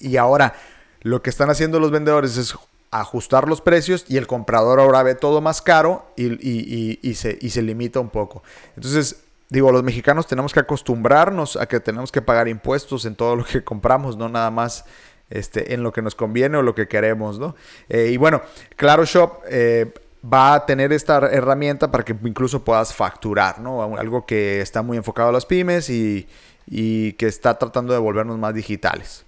Y 0.00 0.16
ahora 0.16 0.54
lo 1.02 1.22
que 1.22 1.30
están 1.30 1.50
haciendo 1.50 1.78
los 1.78 1.90
vendedores 1.90 2.36
es 2.36 2.54
ajustar 2.90 3.48
los 3.48 3.60
precios 3.60 4.04
y 4.08 4.16
el 4.16 4.26
comprador 4.26 4.80
ahora 4.80 5.02
ve 5.02 5.14
todo 5.14 5.40
más 5.40 5.62
caro 5.62 6.12
y, 6.16 7.14
se, 7.14 7.38
y 7.40 7.50
se 7.50 7.62
limita 7.62 8.00
un 8.00 8.10
poco. 8.10 8.42
Entonces 8.74 9.22
digo, 9.50 9.70
los 9.72 9.82
mexicanos 9.82 10.26
tenemos 10.26 10.52
que 10.52 10.60
acostumbrarnos 10.60 11.56
a 11.56 11.66
que 11.66 11.80
tenemos 11.80 12.10
que 12.10 12.22
pagar 12.22 12.48
impuestos 12.48 13.04
en 13.04 13.14
todo 13.14 13.36
lo 13.36 13.44
que 13.44 13.62
compramos, 13.64 14.16
no 14.16 14.28
nada 14.28 14.50
más 14.50 14.84
este, 15.28 15.74
en 15.74 15.82
lo 15.82 15.92
que 15.92 16.02
nos 16.02 16.14
conviene 16.14 16.56
o 16.56 16.62
lo 16.62 16.74
que 16.74 16.88
queremos, 16.88 17.38
¿no? 17.38 17.54
Eh, 17.88 18.10
y 18.12 18.16
bueno, 18.16 18.42
Claro 18.76 19.04
Shop 19.04 19.42
eh, 19.48 19.92
va 20.24 20.54
a 20.54 20.66
tener 20.66 20.92
esta 20.92 21.18
herramienta 21.18 21.90
para 21.90 22.04
que 22.04 22.16
incluso 22.24 22.64
puedas 22.64 22.94
facturar, 22.94 23.60
¿no? 23.60 23.82
Algo 23.96 24.24
que 24.24 24.60
está 24.60 24.82
muy 24.82 24.96
enfocado 24.96 25.28
a 25.28 25.32
las 25.32 25.46
pymes 25.46 25.90
y, 25.90 26.26
y 26.66 27.12
que 27.14 27.26
está 27.26 27.58
tratando 27.58 27.92
de 27.92 27.98
volvernos 27.98 28.38
más 28.38 28.54
digitales. 28.54 29.24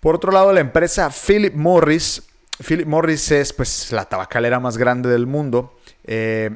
Por 0.00 0.14
otro 0.14 0.32
lado, 0.32 0.52
la 0.52 0.60
empresa 0.60 1.10
Philip 1.10 1.54
Morris 1.54 2.22
Philip 2.60 2.86
Morris 2.86 3.30
es 3.30 3.52
pues 3.52 3.92
la 3.92 4.04
tabacalera 4.04 4.58
más 4.58 4.76
grande 4.76 5.08
del 5.08 5.26
mundo. 5.26 5.74
Eh, 6.04 6.50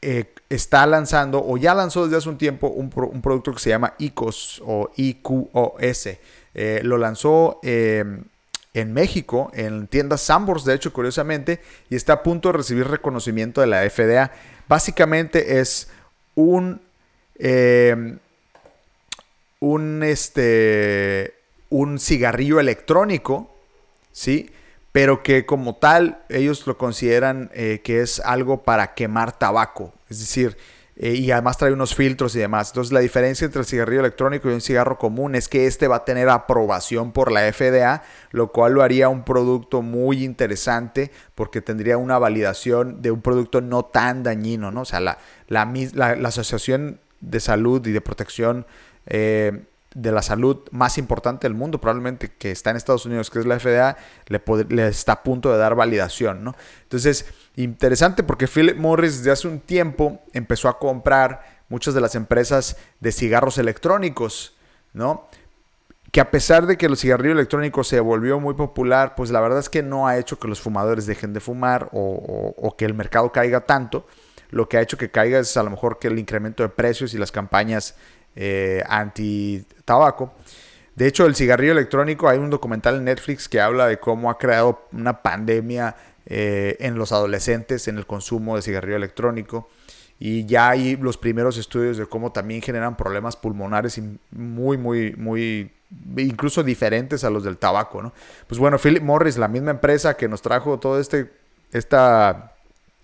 eh, 0.00 0.32
está 0.48 0.86
lanzando 0.86 1.44
o 1.44 1.56
ya 1.56 1.74
lanzó 1.74 2.04
desde 2.04 2.18
hace 2.18 2.28
un 2.28 2.38
tiempo 2.38 2.68
un, 2.68 2.90
producto 2.90 3.52
que 3.52 3.58
se 3.58 3.70
llama 3.70 3.94
ICOS 3.98 4.62
o 4.64 4.90
IQOS. 4.96 6.08
lo 6.82 6.98
lanzó 6.98 7.60
en 7.62 8.92
México, 8.92 9.50
en 9.54 9.86
tiendas 9.88 10.20
Sambors, 10.20 10.64
de 10.64 10.74
hecho, 10.74 10.92
curiosamente, 10.92 11.60
y 11.90 11.96
está 11.96 12.14
a 12.14 12.22
punto 12.22 12.50
de 12.50 12.58
recibir 12.58 12.86
reconocimiento 12.86 13.60
de 13.60 13.66
la 13.66 13.88
FDA. 13.88 14.30
Básicamente 14.68 15.60
es 15.60 15.88
un, 16.34 16.80
un, 19.60 20.02
este, 20.02 21.34
un 21.70 21.98
cigarrillo 21.98 22.60
electrónico, 22.60 23.54
¿sí? 24.12 24.50
Pero 24.98 25.22
que 25.22 25.46
como 25.46 25.76
tal 25.76 26.24
ellos 26.28 26.66
lo 26.66 26.76
consideran 26.76 27.52
eh, 27.54 27.82
que 27.84 28.00
es 28.00 28.18
algo 28.18 28.64
para 28.64 28.94
quemar 28.94 29.30
tabaco. 29.30 29.94
Es 30.08 30.18
decir, 30.18 30.56
eh, 30.96 31.12
y 31.12 31.30
además 31.30 31.56
trae 31.56 31.72
unos 31.72 31.94
filtros 31.94 32.34
y 32.34 32.40
demás. 32.40 32.70
Entonces 32.70 32.92
la 32.92 32.98
diferencia 32.98 33.44
entre 33.44 33.60
el 33.60 33.66
cigarrillo 33.68 34.00
electrónico 34.00 34.50
y 34.50 34.54
un 34.54 34.60
cigarro 34.60 34.98
común 34.98 35.36
es 35.36 35.46
que 35.46 35.68
este 35.68 35.86
va 35.86 35.94
a 35.98 36.04
tener 36.04 36.28
aprobación 36.28 37.12
por 37.12 37.30
la 37.30 37.42
FDA, 37.52 38.02
lo 38.32 38.50
cual 38.50 38.72
lo 38.72 38.82
haría 38.82 39.08
un 39.08 39.22
producto 39.22 39.82
muy 39.82 40.24
interesante 40.24 41.12
porque 41.36 41.60
tendría 41.60 41.96
una 41.96 42.18
validación 42.18 43.00
de 43.00 43.12
un 43.12 43.22
producto 43.22 43.60
no 43.60 43.84
tan 43.84 44.24
dañino, 44.24 44.72
¿no? 44.72 44.80
O 44.80 44.84
sea, 44.84 44.98
la, 44.98 45.18
la, 45.46 45.64
la 46.16 46.28
Asociación 46.28 46.98
de 47.20 47.38
Salud 47.38 47.86
y 47.86 47.92
de 47.92 48.00
Protección 48.00 48.66
eh, 49.06 49.62
de 49.94 50.12
la 50.12 50.22
salud 50.22 50.58
más 50.70 50.98
importante 50.98 51.46
del 51.46 51.54
mundo, 51.54 51.80
probablemente 51.80 52.30
que 52.36 52.50
está 52.50 52.70
en 52.70 52.76
Estados 52.76 53.06
Unidos, 53.06 53.30
que 53.30 53.38
es 53.38 53.46
la 53.46 53.58
FDA, 53.58 53.96
le, 54.26 54.88
está 54.88 55.12
a 55.12 55.22
punto 55.22 55.50
de 55.50 55.58
dar 55.58 55.74
validación, 55.74 56.44
¿no? 56.44 56.54
Entonces, 56.82 57.26
interesante 57.56 58.22
porque 58.22 58.46
Philip 58.46 58.76
Morris 58.76 59.18
desde 59.18 59.30
hace 59.30 59.48
un 59.48 59.60
tiempo 59.60 60.20
empezó 60.32 60.68
a 60.68 60.78
comprar 60.78 61.58
muchas 61.68 61.94
de 61.94 62.00
las 62.00 62.14
empresas 62.14 62.76
de 63.00 63.12
cigarros 63.12 63.56
electrónicos, 63.58 64.54
¿no? 64.92 65.26
Que 66.12 66.20
a 66.20 66.30
pesar 66.30 66.66
de 66.66 66.76
que 66.76 66.86
el 66.86 66.96
cigarrillo 66.96 67.32
electrónico 67.32 67.84
se 67.84 68.00
volvió 68.00 68.40
muy 68.40 68.54
popular, 68.54 69.14
pues 69.14 69.30
la 69.30 69.40
verdad 69.40 69.58
es 69.58 69.68
que 69.68 69.82
no 69.82 70.06
ha 70.06 70.18
hecho 70.18 70.38
que 70.38 70.48
los 70.48 70.60
fumadores 70.60 71.06
dejen 71.06 71.32
de 71.32 71.40
fumar 71.40 71.90
o 71.92 72.74
que 72.78 72.86
el 72.86 72.94
mercado 72.94 73.30
caiga 73.30 73.60
tanto. 73.60 74.06
Lo 74.50 74.68
que 74.68 74.78
ha 74.78 74.80
hecho 74.80 74.96
que 74.96 75.10
caiga 75.10 75.38
es 75.38 75.56
a 75.56 75.62
lo 75.62 75.70
mejor 75.70 75.98
que 75.98 76.08
el 76.08 76.18
incremento 76.18 76.62
de 76.62 76.70
precios 76.70 77.12
y 77.12 77.18
las 77.18 77.30
campañas 77.32 77.96
eh, 78.40 78.84
anti-tabaco. 78.86 80.32
De 80.94 81.08
hecho, 81.08 81.26
el 81.26 81.34
cigarrillo 81.34 81.72
electrónico, 81.72 82.28
hay 82.28 82.38
un 82.38 82.50
documental 82.50 82.94
en 82.96 83.04
Netflix 83.04 83.48
que 83.48 83.60
habla 83.60 83.88
de 83.88 83.98
cómo 83.98 84.30
ha 84.30 84.38
creado 84.38 84.86
una 84.92 85.22
pandemia 85.22 85.96
eh, 86.26 86.76
en 86.78 86.96
los 86.96 87.10
adolescentes 87.10 87.88
en 87.88 87.98
el 87.98 88.06
consumo 88.06 88.54
de 88.54 88.62
cigarrillo 88.62 88.96
electrónico. 88.96 89.68
Y 90.20 90.46
ya 90.46 90.68
hay 90.70 90.96
los 90.96 91.16
primeros 91.18 91.58
estudios 91.58 91.96
de 91.96 92.06
cómo 92.06 92.30
también 92.30 92.62
generan 92.62 92.96
problemas 92.96 93.34
pulmonares 93.36 94.00
muy, 94.30 94.76
muy, 94.76 95.14
muy, 95.16 95.72
incluso 96.16 96.62
diferentes 96.62 97.24
a 97.24 97.30
los 97.30 97.42
del 97.42 97.56
tabaco, 97.56 98.02
¿no? 98.02 98.12
Pues 98.46 98.60
bueno, 98.60 98.78
Philip 98.78 99.02
Morris, 99.02 99.36
la 99.36 99.48
misma 99.48 99.72
empresa 99.72 100.16
que 100.16 100.28
nos 100.28 100.42
trajo 100.42 100.78
toda 100.78 101.00
este, 101.00 101.32
esta 101.72 102.52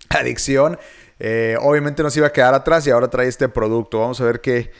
adicción, 0.09 0.77
eh, 1.19 1.57
obviamente 1.59 2.03
nos 2.03 2.15
iba 2.15 2.27
a 2.27 2.31
quedar 2.31 2.53
atrás 2.53 2.87
y 2.87 2.91
ahora 2.91 3.09
trae 3.09 3.27
este 3.27 3.49
producto. 3.49 3.99
Vamos 3.99 4.21
a 4.21 4.25
ver 4.25 4.39
qué, 4.39 4.71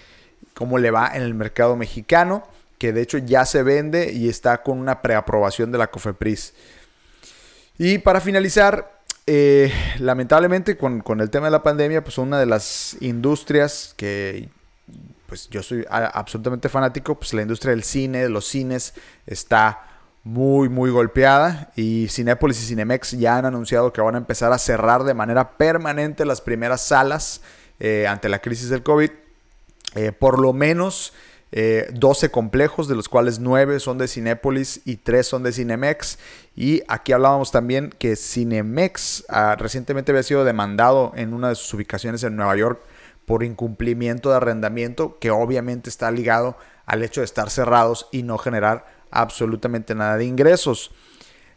cómo 0.54 0.77
le 0.77 0.92
va 0.92 1.12
en 1.13 1.22
el 1.22 1.34
mercado 1.34 1.75
mexicano, 1.75 2.44
que 2.77 2.94
de 2.94 3.01
hecho 3.01 3.18
ya 3.18 3.46
se 3.46 3.63
vende 3.63 4.12
y 4.12 4.30
está 4.30 4.63
con 4.63 4.80
una 4.80 5.01
preaprobación 5.01 5.72
de 5.72 5.77
la 5.77 5.88
COFEPRIS. 5.88 6.54
Y 7.77 7.98
para 8.00 8.22
finalizar, 8.22 9.01
eh, 9.27 9.72
lamentablemente 10.00 10.77
con, 10.77 11.04
el 11.20 11.30
tema 11.30 11.48
de 11.48 11.51
la 11.51 11.63
pandemia, 11.63 12.04
pues 12.04 12.18
una 12.18 12.39
de 12.39 12.46
las 12.46 12.96
industrias 13.01 13.94
que 13.98 14.50
pues 15.27 15.50
yo 15.50 15.63
soy 15.63 15.86
absolutamente 15.89 16.70
fanático, 16.70 17.15
pues 17.15 17.34
la 17.34 17.42
industria 17.42 17.72
del 17.72 17.84
cine, 17.84 18.20
de 18.20 18.29
los 18.29 18.46
cines, 18.46 18.94
está 19.25 19.81
muy, 20.24 20.70
muy 20.70 20.92
golpeada 20.92 21.72
y 21.75 22.07
Cinépolis 22.09 22.62
y 22.62 22.68
Cinemex 22.68 23.12
ya 23.12 23.38
han 23.38 23.46
anunciado 23.46 23.92
que 23.92 24.01
van 24.01 24.16
a 24.16 24.20
empezar 24.20 24.53
a 24.53 24.57
cerrar 24.57 25.03
de 25.03 25.14
manera 25.14 25.57
permanente 25.57 26.25
las 26.25 26.42
primeras 26.42 26.81
salas 26.81 27.42
eh, 27.79 28.07
ante 28.07 28.29
la 28.29 28.40
crisis 28.40 28.70
del 28.70 28.83
COVID. 28.83 29.09
Eh, 29.96 30.12
por 30.12 30.40
lo 30.40 30.53
menos 30.53 31.14
12 31.51 32.25
eh, 32.25 32.29
complejos, 32.29 32.88
de 32.88 32.96
los 32.96 33.08
cuales 33.08 33.40
9 33.40 33.79
son 33.79 33.98
de 33.98 34.10
Cinépolis 34.10 34.81
y 34.84 34.98
3 34.98 35.25
son 35.25 35.44
de 35.44 35.53
Cinemex. 35.53 36.20
Y 36.55 36.84
aquí 36.88 37.14
hablábamos 37.14 37.51
también 37.51 37.94
que 37.98 38.16
Cinemex 38.16 39.25
ah, 39.29 39.55
recientemente 39.58 40.12
había 40.12 40.24
sido 40.24 40.44
demandado 40.44 41.14
en 41.16 41.34
una 41.34 41.50
de 41.50 41.55
sus 41.55 41.74
ubicaciones 41.74 42.24
en 42.24 42.36
Nueva 42.36 42.55
York 42.58 42.81
por 43.25 43.44
incumplimiento 43.44 44.29
de 44.29 44.36
arrendamiento, 44.36 45.18
que 45.20 45.31
obviamente 45.31 45.90
está 45.90 46.12
ligado 46.12 46.58
al 46.86 47.03
hecho 47.03 47.22
de 47.22 47.25
estar 47.25 47.50
cerrados 47.50 48.08
y 48.12 48.24
no 48.24 48.38
generar 48.38 48.86
absolutamente 49.10 49.96
nada 49.96 50.18
de 50.18 50.25
ingresos. 50.25 50.92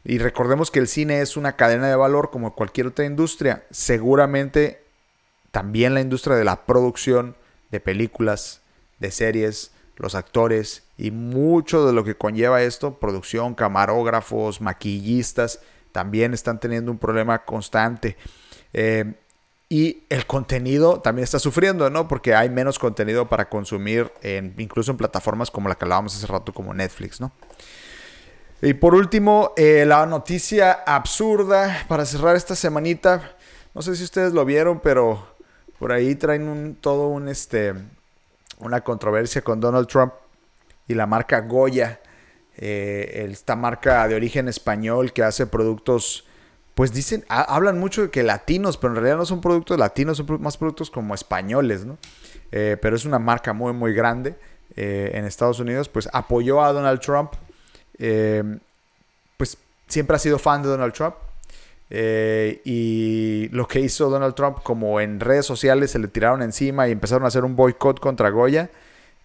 Y 0.04 0.18
recordemos 0.18 0.70
que 0.70 0.78
el 0.78 0.88
cine 0.88 1.20
es 1.20 1.36
una 1.36 1.56
cadena 1.56 1.88
de 1.88 1.96
valor 1.96 2.30
como 2.30 2.54
cualquier 2.54 2.86
otra 2.86 3.04
industria. 3.04 3.64
Seguramente 3.70 4.82
también 5.50 5.92
la 5.92 6.00
industria 6.00 6.36
de 6.36 6.44
la 6.44 6.64
producción 6.66 7.36
de 7.70 7.80
películas, 7.80 8.62
de 8.98 9.10
series, 9.10 9.72
los 9.96 10.14
actores 10.14 10.84
y 10.96 11.10
mucho 11.10 11.86
de 11.86 11.92
lo 11.92 12.04
que 12.04 12.14
conlleva 12.14 12.62
esto, 12.62 12.98
producción, 12.98 13.54
camarógrafos, 13.54 14.60
maquillistas, 14.60 15.60
también 15.92 16.34
están 16.34 16.60
teniendo 16.60 16.90
un 16.90 16.98
problema 16.98 17.44
constante. 17.44 18.16
Eh, 18.72 19.14
y 19.68 20.04
el 20.08 20.26
contenido 20.26 21.00
también 21.00 21.24
está 21.24 21.38
sufriendo, 21.38 21.90
¿no? 21.90 22.08
Porque 22.08 22.34
hay 22.34 22.48
menos 22.48 22.78
contenido 22.78 23.28
para 23.28 23.50
consumir, 23.50 24.10
incluso 24.56 24.90
en 24.92 24.96
plataformas 24.96 25.50
como 25.50 25.68
la 25.68 25.74
que 25.74 25.84
hablábamos 25.84 26.16
hace 26.16 26.26
rato, 26.26 26.54
como 26.54 26.72
Netflix, 26.72 27.20
¿no? 27.20 27.32
Y 28.62 28.74
por 28.74 28.94
último, 28.94 29.52
eh, 29.56 29.84
la 29.86 30.06
noticia 30.06 30.72
absurda 30.72 31.84
para 31.86 32.04
cerrar 32.06 32.34
esta 32.34 32.56
semanita. 32.56 33.36
No 33.74 33.82
sé 33.82 33.94
si 33.94 34.02
ustedes 34.02 34.32
lo 34.32 34.44
vieron, 34.44 34.80
pero 34.80 35.36
por 35.78 35.92
ahí 35.92 36.14
traen 36.14 36.48
un, 36.48 36.74
todo 36.74 37.08
un 37.08 37.28
este 37.28 37.74
una 38.60 38.80
controversia 38.82 39.42
con 39.42 39.60
Donald 39.60 39.86
Trump 39.86 40.12
y 40.86 40.94
la 40.94 41.06
marca 41.06 41.40
Goya. 41.40 42.00
Eh, 42.56 43.28
esta 43.30 43.54
marca 43.54 44.08
de 44.08 44.16
origen 44.16 44.48
español 44.48 45.12
que 45.12 45.22
hace 45.22 45.46
productos, 45.46 46.26
pues 46.74 46.92
dicen, 46.92 47.24
hablan 47.28 47.78
mucho 47.78 48.02
de 48.02 48.10
que 48.10 48.24
latinos, 48.24 48.76
pero 48.76 48.92
en 48.92 48.96
realidad 48.96 49.16
no 49.16 49.26
son 49.26 49.40
productos 49.40 49.78
latinos, 49.78 50.16
son 50.16 50.42
más 50.42 50.56
productos 50.56 50.90
como 50.90 51.14
españoles, 51.14 51.84
¿no? 51.84 51.98
Eh, 52.50 52.76
pero 52.80 52.96
es 52.96 53.04
una 53.04 53.20
marca 53.20 53.52
muy, 53.52 53.72
muy 53.72 53.94
grande 53.94 54.34
eh, 54.74 55.12
en 55.14 55.24
Estados 55.24 55.60
Unidos, 55.60 55.88
pues 55.88 56.08
apoyó 56.12 56.64
a 56.64 56.72
Donald 56.72 57.00
Trump, 57.00 57.34
pues 59.36 59.56
siempre 59.86 60.16
ha 60.16 60.18
sido 60.18 60.38
fan 60.38 60.62
de 60.62 60.68
Donald 60.68 60.92
Trump, 60.92 61.14
eh, 61.90 62.60
y 62.64 63.48
lo 63.50 63.66
que 63.66 63.80
hizo 63.80 64.10
Donald 64.10 64.34
Trump, 64.34 64.58
como 64.62 65.00
en 65.00 65.20
redes 65.20 65.46
sociales 65.46 65.90
se 65.90 65.98
le 65.98 66.08
tiraron 66.08 66.42
encima 66.42 66.88
y 66.88 66.92
empezaron 66.92 67.24
a 67.24 67.28
hacer 67.28 67.44
un 67.44 67.56
boicot 67.56 67.98
contra 68.00 68.30
Goya, 68.30 68.70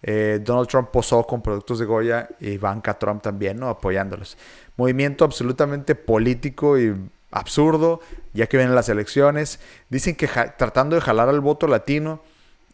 eh, 0.02 0.40
Donald 0.42 0.68
Trump 0.68 0.90
posó 0.90 1.24
con 1.24 1.42
productos 1.42 1.78
de 1.78 1.86
Goya 1.86 2.28
y 2.40 2.58
Banca 2.58 2.98
Trump 2.98 3.22
también, 3.22 3.58
¿no? 3.58 3.68
Apoyándolos. 3.68 4.36
Movimiento 4.76 5.24
absolutamente 5.24 5.94
político 5.94 6.78
y 6.78 6.94
absurdo, 7.30 8.00
ya 8.32 8.46
que 8.46 8.56
vienen 8.56 8.74
las 8.74 8.88
elecciones. 8.88 9.60
Dicen 9.88 10.14
que 10.14 10.28
tratando 10.58 10.94
de 10.96 11.02
jalar 11.02 11.28
al 11.28 11.40
voto 11.40 11.66
latino. 11.66 12.20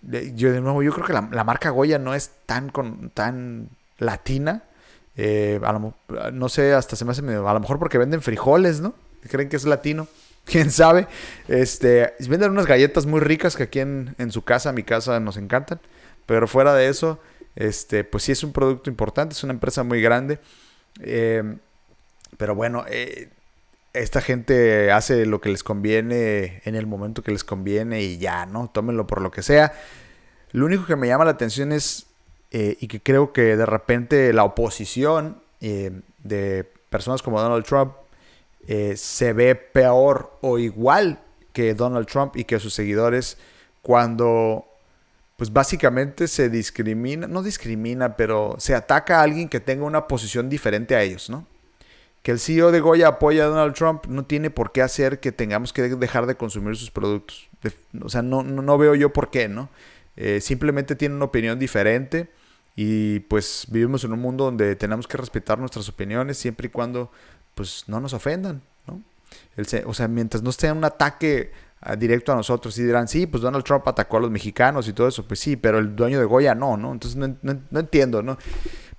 Yo 0.03 0.51
de 0.51 0.61
nuevo, 0.61 0.83
yo 0.83 0.93
creo 0.93 1.07
que 1.07 1.13
la, 1.13 1.45
marca 1.45 1.71
Goya 1.71 1.99
no 1.99 2.15
es 2.15 2.33
tan, 2.47 2.71
con, 2.71 3.11
tan 3.11 3.69
latina. 3.99 4.65
Eh, 5.17 5.61
no 6.33 6.49
sé, 6.49 6.73
hasta 6.73 6.97
se 6.97 7.05
me 7.05 7.13
hace 7.13 7.23
medio, 7.23 7.47
a 7.49 7.55
lo 7.55 7.61
mejor 7.61 7.79
porque 7.79 7.99
venden 7.99 8.23
frijoles, 8.23 8.81
¿no? 8.81 8.95
Creen 9.29 9.49
que 9.49 9.57
es 9.57 9.65
latino. 9.65 10.09
Quién 10.45 10.71
sabe. 10.71 11.07
Este, 11.49 12.15
venden 12.29 12.53
unas 12.53 12.67
galletas 12.67 13.07
muy 13.07 13.21
ricas 13.21 13.57
que 13.57 13.65
aquí 13.65 13.81
en, 13.81 14.15
su 14.31 14.43
casa, 14.43 14.73
mi 14.73 14.83
casa, 14.83 15.21
nos 15.21 15.37
encantan. 15.37 15.81
Pero 16.27 16.49
fuera 16.49 16.75
de 16.75 16.89
eso, 16.89 17.21
este, 17.57 18.05
pues 18.05 18.25
sí 18.25 18.33
es 18.33 18.43
un 18.43 18.53
producto 18.53 18.91
importante, 18.91 19.35
es 19.35 19.45
una 19.45 19.53
empresa 19.53 19.83
muy 19.83 20.01
grande. 20.01 20.39
Em, 21.01 21.59
pero 22.37 22.55
bueno, 22.55 22.85
eh, 22.89 23.29
esta 23.93 24.21
gente 24.21 24.93
hace 24.93 25.27
lo 25.27 25.41
que 25.41 25.49
les 25.49 25.65
conviene 25.65 26.63
en 26.65 26.75
el 26.75 26.87
momento 26.87 27.23
que 27.23 27.33
les 27.33 27.45
conviene 27.45 28.03
y 28.03 28.19
ya, 28.19 28.47
¿no? 28.47 28.71
Tómenlo 28.73 29.07
por 29.07 29.21
lo 29.21 29.31
que 29.31 29.43
sea. 29.43 29.73
Lo 30.53 30.67
único 30.67 30.87
que 30.87 30.97
me 30.97 31.09
llama 31.09 31.25
la 31.25 31.33
atención 31.33 31.73
es, 31.73 32.07
eh, 32.51 32.77
y 32.81 32.89
que 32.89 33.01
creo 33.01 33.33
que 33.33 33.57
de 33.57 33.67
repente 33.67 34.33
la 34.33 34.45
oposición 34.45 35.43
eh, 35.61 35.93
de 36.23 36.65
personas 36.89 37.23
como 37.23 37.41
Donald 37.41 37.65
Trump 37.65 37.93
eh, 38.67 38.95
se 38.97 39.33
ve 39.33 39.55
peor 39.55 40.39
o 40.41 40.59
igual 40.59 41.21
que 41.53 41.75
Donald 41.75 42.07
Trump 42.07 42.37
y 42.37 42.45
que 42.45 42.59
sus 42.59 42.75
seguidores 42.75 43.39
cuando 43.83 44.67
pues 45.37 45.53
básicamente 45.53 46.29
se 46.29 46.51
discrimina, 46.51 47.27
no 47.27 47.43
discrimina, 47.43 48.17
pero 48.17 48.57
se 48.59 48.75
ataca 48.75 49.21
a 49.21 49.23
alguien 49.23 49.49
que 49.49 49.59
tenga 49.59 49.85
una 49.85 50.07
posición 50.07 50.51
diferente 50.51 50.95
a 50.95 51.03
ellos, 51.03 51.31
¿no? 51.31 51.47
que 52.23 52.33
el 52.33 52.39
CEO 52.39 52.71
de 52.71 52.81
Goya 52.81 53.09
apoya 53.09 53.45
a 53.45 53.47
Donald 53.49 53.75
Trump 53.75 54.07
no 54.07 54.25
tiene 54.25 54.51
por 54.51 54.73
qué 54.73 54.83
hacer 54.83 55.21
que 55.21 55.33
tengamos 55.33 55.73
que 55.73 55.83
dejar 55.83 56.27
de 56.27 56.35
consumir 56.35 56.77
sus 56.77 56.91
productos. 56.91 57.49
O 58.03 58.09
sea, 58.09 58.23
no, 58.23 58.43
no, 58.43 58.79
veo 58.79 58.95
yo 58.95 59.13
por 59.13 59.31
qué, 59.31 59.49
¿no? 59.49 59.71
Eh, 60.17 60.41
simplemente 60.41 60.97
tiene 60.97 61.15
una 61.15 61.25
opinión 61.27 61.59
diferente 61.59 62.29
y 62.77 63.21
pues 63.21 63.67
vivimos 63.71 64.05
en 64.05 64.13
un 64.13 64.21
mundo 64.21 64.45
donde 64.45 64.77
tenemos 64.77 65.07
que 65.07 65.17
respetar 65.17 65.59
nuestras 65.59 65.89
opiniones 65.89 66.37
siempre 66.37 66.67
y 66.67 66.71
cuando 66.71 67.11
pues 67.55 67.85
no 67.87 68.01
nos 68.01 68.13
ofendan, 68.13 68.63
¿no? 68.87 69.03
o 69.87 69.95
sea, 69.95 70.09
mientras 70.09 70.43
no 70.43 70.53
sea 70.53 70.73
un 70.73 70.85
ataque 70.85 71.53
ah, 71.81 71.97
directo 71.97 72.33
a 72.33 72.37
nosotros 72.37 72.77
y 72.79 72.83
dirán, 72.83 73.09
sí, 73.09 73.27
pues 73.27 73.43
Donald 73.43 73.65
Trump 73.65 73.87
atacó 73.87 74.17
a 74.17 74.21
los 74.21 74.31
mexicanos 74.31 74.89
y 74.89 74.93
todo 74.93 75.09
eso, 75.09 75.27
pues 75.27 75.41
sí, 75.41 75.57
pero 75.57 75.79
el 75.79 75.95
dueño 75.95 76.19
de 76.19 76.25
Goya 76.25 76.55
no, 76.55 76.77
¿no? 76.77 76.93
Entonces 76.93 77.17
no, 77.17 77.37
no 77.43 77.81
entiendo, 77.81 78.23
¿no? 78.23 78.39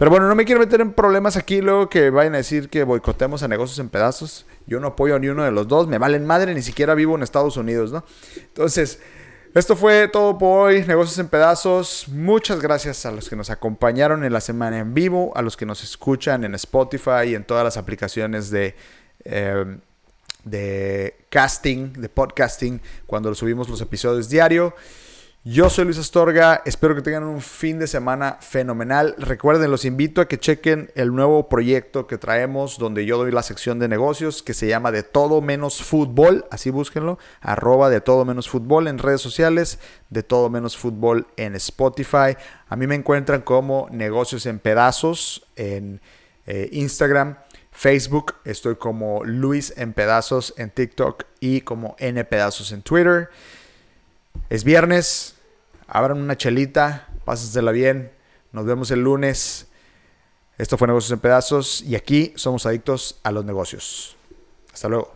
Pero 0.01 0.09
bueno, 0.09 0.27
no 0.27 0.33
me 0.33 0.45
quiero 0.45 0.59
meter 0.59 0.81
en 0.81 0.93
problemas 0.93 1.37
aquí 1.37 1.61
luego 1.61 1.87
que 1.87 2.09
vayan 2.09 2.33
a 2.33 2.37
decir 2.37 2.69
que 2.69 2.83
boicotemos 2.83 3.43
a 3.43 3.47
negocios 3.47 3.77
en 3.77 3.89
pedazos. 3.89 4.47
Yo 4.65 4.79
no 4.79 4.87
apoyo 4.87 5.15
a 5.15 5.19
ni 5.19 5.27
uno 5.27 5.43
de 5.43 5.51
los 5.51 5.67
dos, 5.67 5.87
me 5.87 5.99
valen 5.99 6.25
madre, 6.25 6.55
ni 6.55 6.63
siquiera 6.63 6.95
vivo 6.95 7.15
en 7.15 7.21
Estados 7.21 7.55
Unidos, 7.55 7.91
¿no? 7.91 8.03
Entonces, 8.35 8.99
esto 9.53 9.75
fue 9.75 10.07
todo 10.07 10.37
por 10.37 10.67
hoy, 10.67 10.85
negocios 10.85 11.17
en 11.19 11.27
pedazos. 11.27 12.05
Muchas 12.07 12.61
gracias 12.61 13.05
a 13.05 13.11
los 13.11 13.29
que 13.29 13.35
nos 13.35 13.49
acompañaron 13.49 14.23
en 14.23 14.31
la 14.31 14.41
semana 14.41 14.79
en 14.79 14.93
vivo, 14.93 15.31
a 15.35 15.41
los 15.41 15.57
que 15.57 15.65
nos 15.65 15.83
escuchan 15.83 16.43
en 16.43 16.55
Spotify 16.55 17.27
y 17.27 17.35
en 17.35 17.43
todas 17.43 17.63
las 17.63 17.77
aplicaciones 17.77 18.49
de... 18.49 18.75
Eh, 19.25 19.77
de 20.43 21.25
casting, 21.29 21.93
de 21.93 22.09
podcasting, 22.09 22.81
cuando 23.05 23.33
subimos 23.35 23.69
los 23.69 23.81
episodios 23.81 24.27
diario. 24.29 24.73
Yo 25.43 25.71
soy 25.71 25.86
Luis 25.86 25.97
Astorga, 25.97 26.62
espero 26.65 26.93
que 26.93 27.01
tengan 27.01 27.23
un 27.23 27.41
fin 27.41 27.80
de 27.80 27.88
semana 27.88 28.38
fenomenal. 28.41 29.15
Recuerden, 29.17 29.71
los 29.71 29.86
invito 29.86 30.21
a 30.21 30.27
que 30.27 30.38
chequen 30.38 30.91
el 30.93 31.15
nuevo 31.15 31.49
proyecto 31.49 32.06
que 32.06 32.19
traemos 32.19 32.77
donde 32.77 33.08
yo 33.08 33.17
doy 33.17 33.32
la 33.32 33.41
sección 33.41 33.80
de 33.80 33.88
negocios 33.88 34.43
que 34.43 34.54
se 34.54 34.67
llama 34.67 34.91
De 34.91 35.01
Todo 35.01 35.41
Menos 35.41 35.82
Fútbol, 35.82 36.45
así 36.51 36.69
búsquenlo, 36.69 37.17
arroba 37.41 37.89
de 37.89 38.01
todo 38.01 38.23
menos 38.23 38.49
fútbol 38.49 38.88
en 38.88 38.99
redes 38.99 39.21
sociales, 39.21 39.80
de 40.12 40.21
todo 40.21 40.51
menos 40.51 40.77
fútbol 40.77 41.25
en 41.38 41.56
Spotify. 41.56 42.38
A 42.69 42.75
mí 42.75 42.86
me 42.86 42.93
encuentran 42.93 43.41
como 43.41 43.88
negocios 43.89 44.45
en 44.45 44.60
pedazos 44.60 45.47
en 45.56 46.01
eh, 46.45 46.69
Instagram. 46.71 47.38
Facebook, 47.71 48.36
estoy 48.45 48.75
como 48.75 49.23
Luis 49.23 49.73
en 49.75 49.93
pedazos 49.93 50.54
en 50.58 50.69
TikTok 50.69 51.23
y 51.39 51.62
como 51.62 51.95
N 51.97 52.23
pedazos 52.25 52.71
en 52.73 52.84
Twitter. 52.84 53.30
Es 54.49 54.63
viernes, 54.63 55.35
abran 55.87 56.21
una 56.21 56.37
chelita, 56.37 57.07
pásensela 57.25 57.71
bien. 57.71 58.11
Nos 58.51 58.65
vemos 58.65 58.91
el 58.91 59.01
lunes. 59.01 59.67
Esto 60.57 60.77
fue 60.77 60.87
Negocios 60.87 61.11
en 61.11 61.19
Pedazos 61.19 61.81
y 61.81 61.95
aquí 61.95 62.33
somos 62.35 62.65
adictos 62.65 63.19
a 63.23 63.31
los 63.31 63.45
negocios. 63.45 64.15
Hasta 64.73 64.89
luego. 64.89 65.15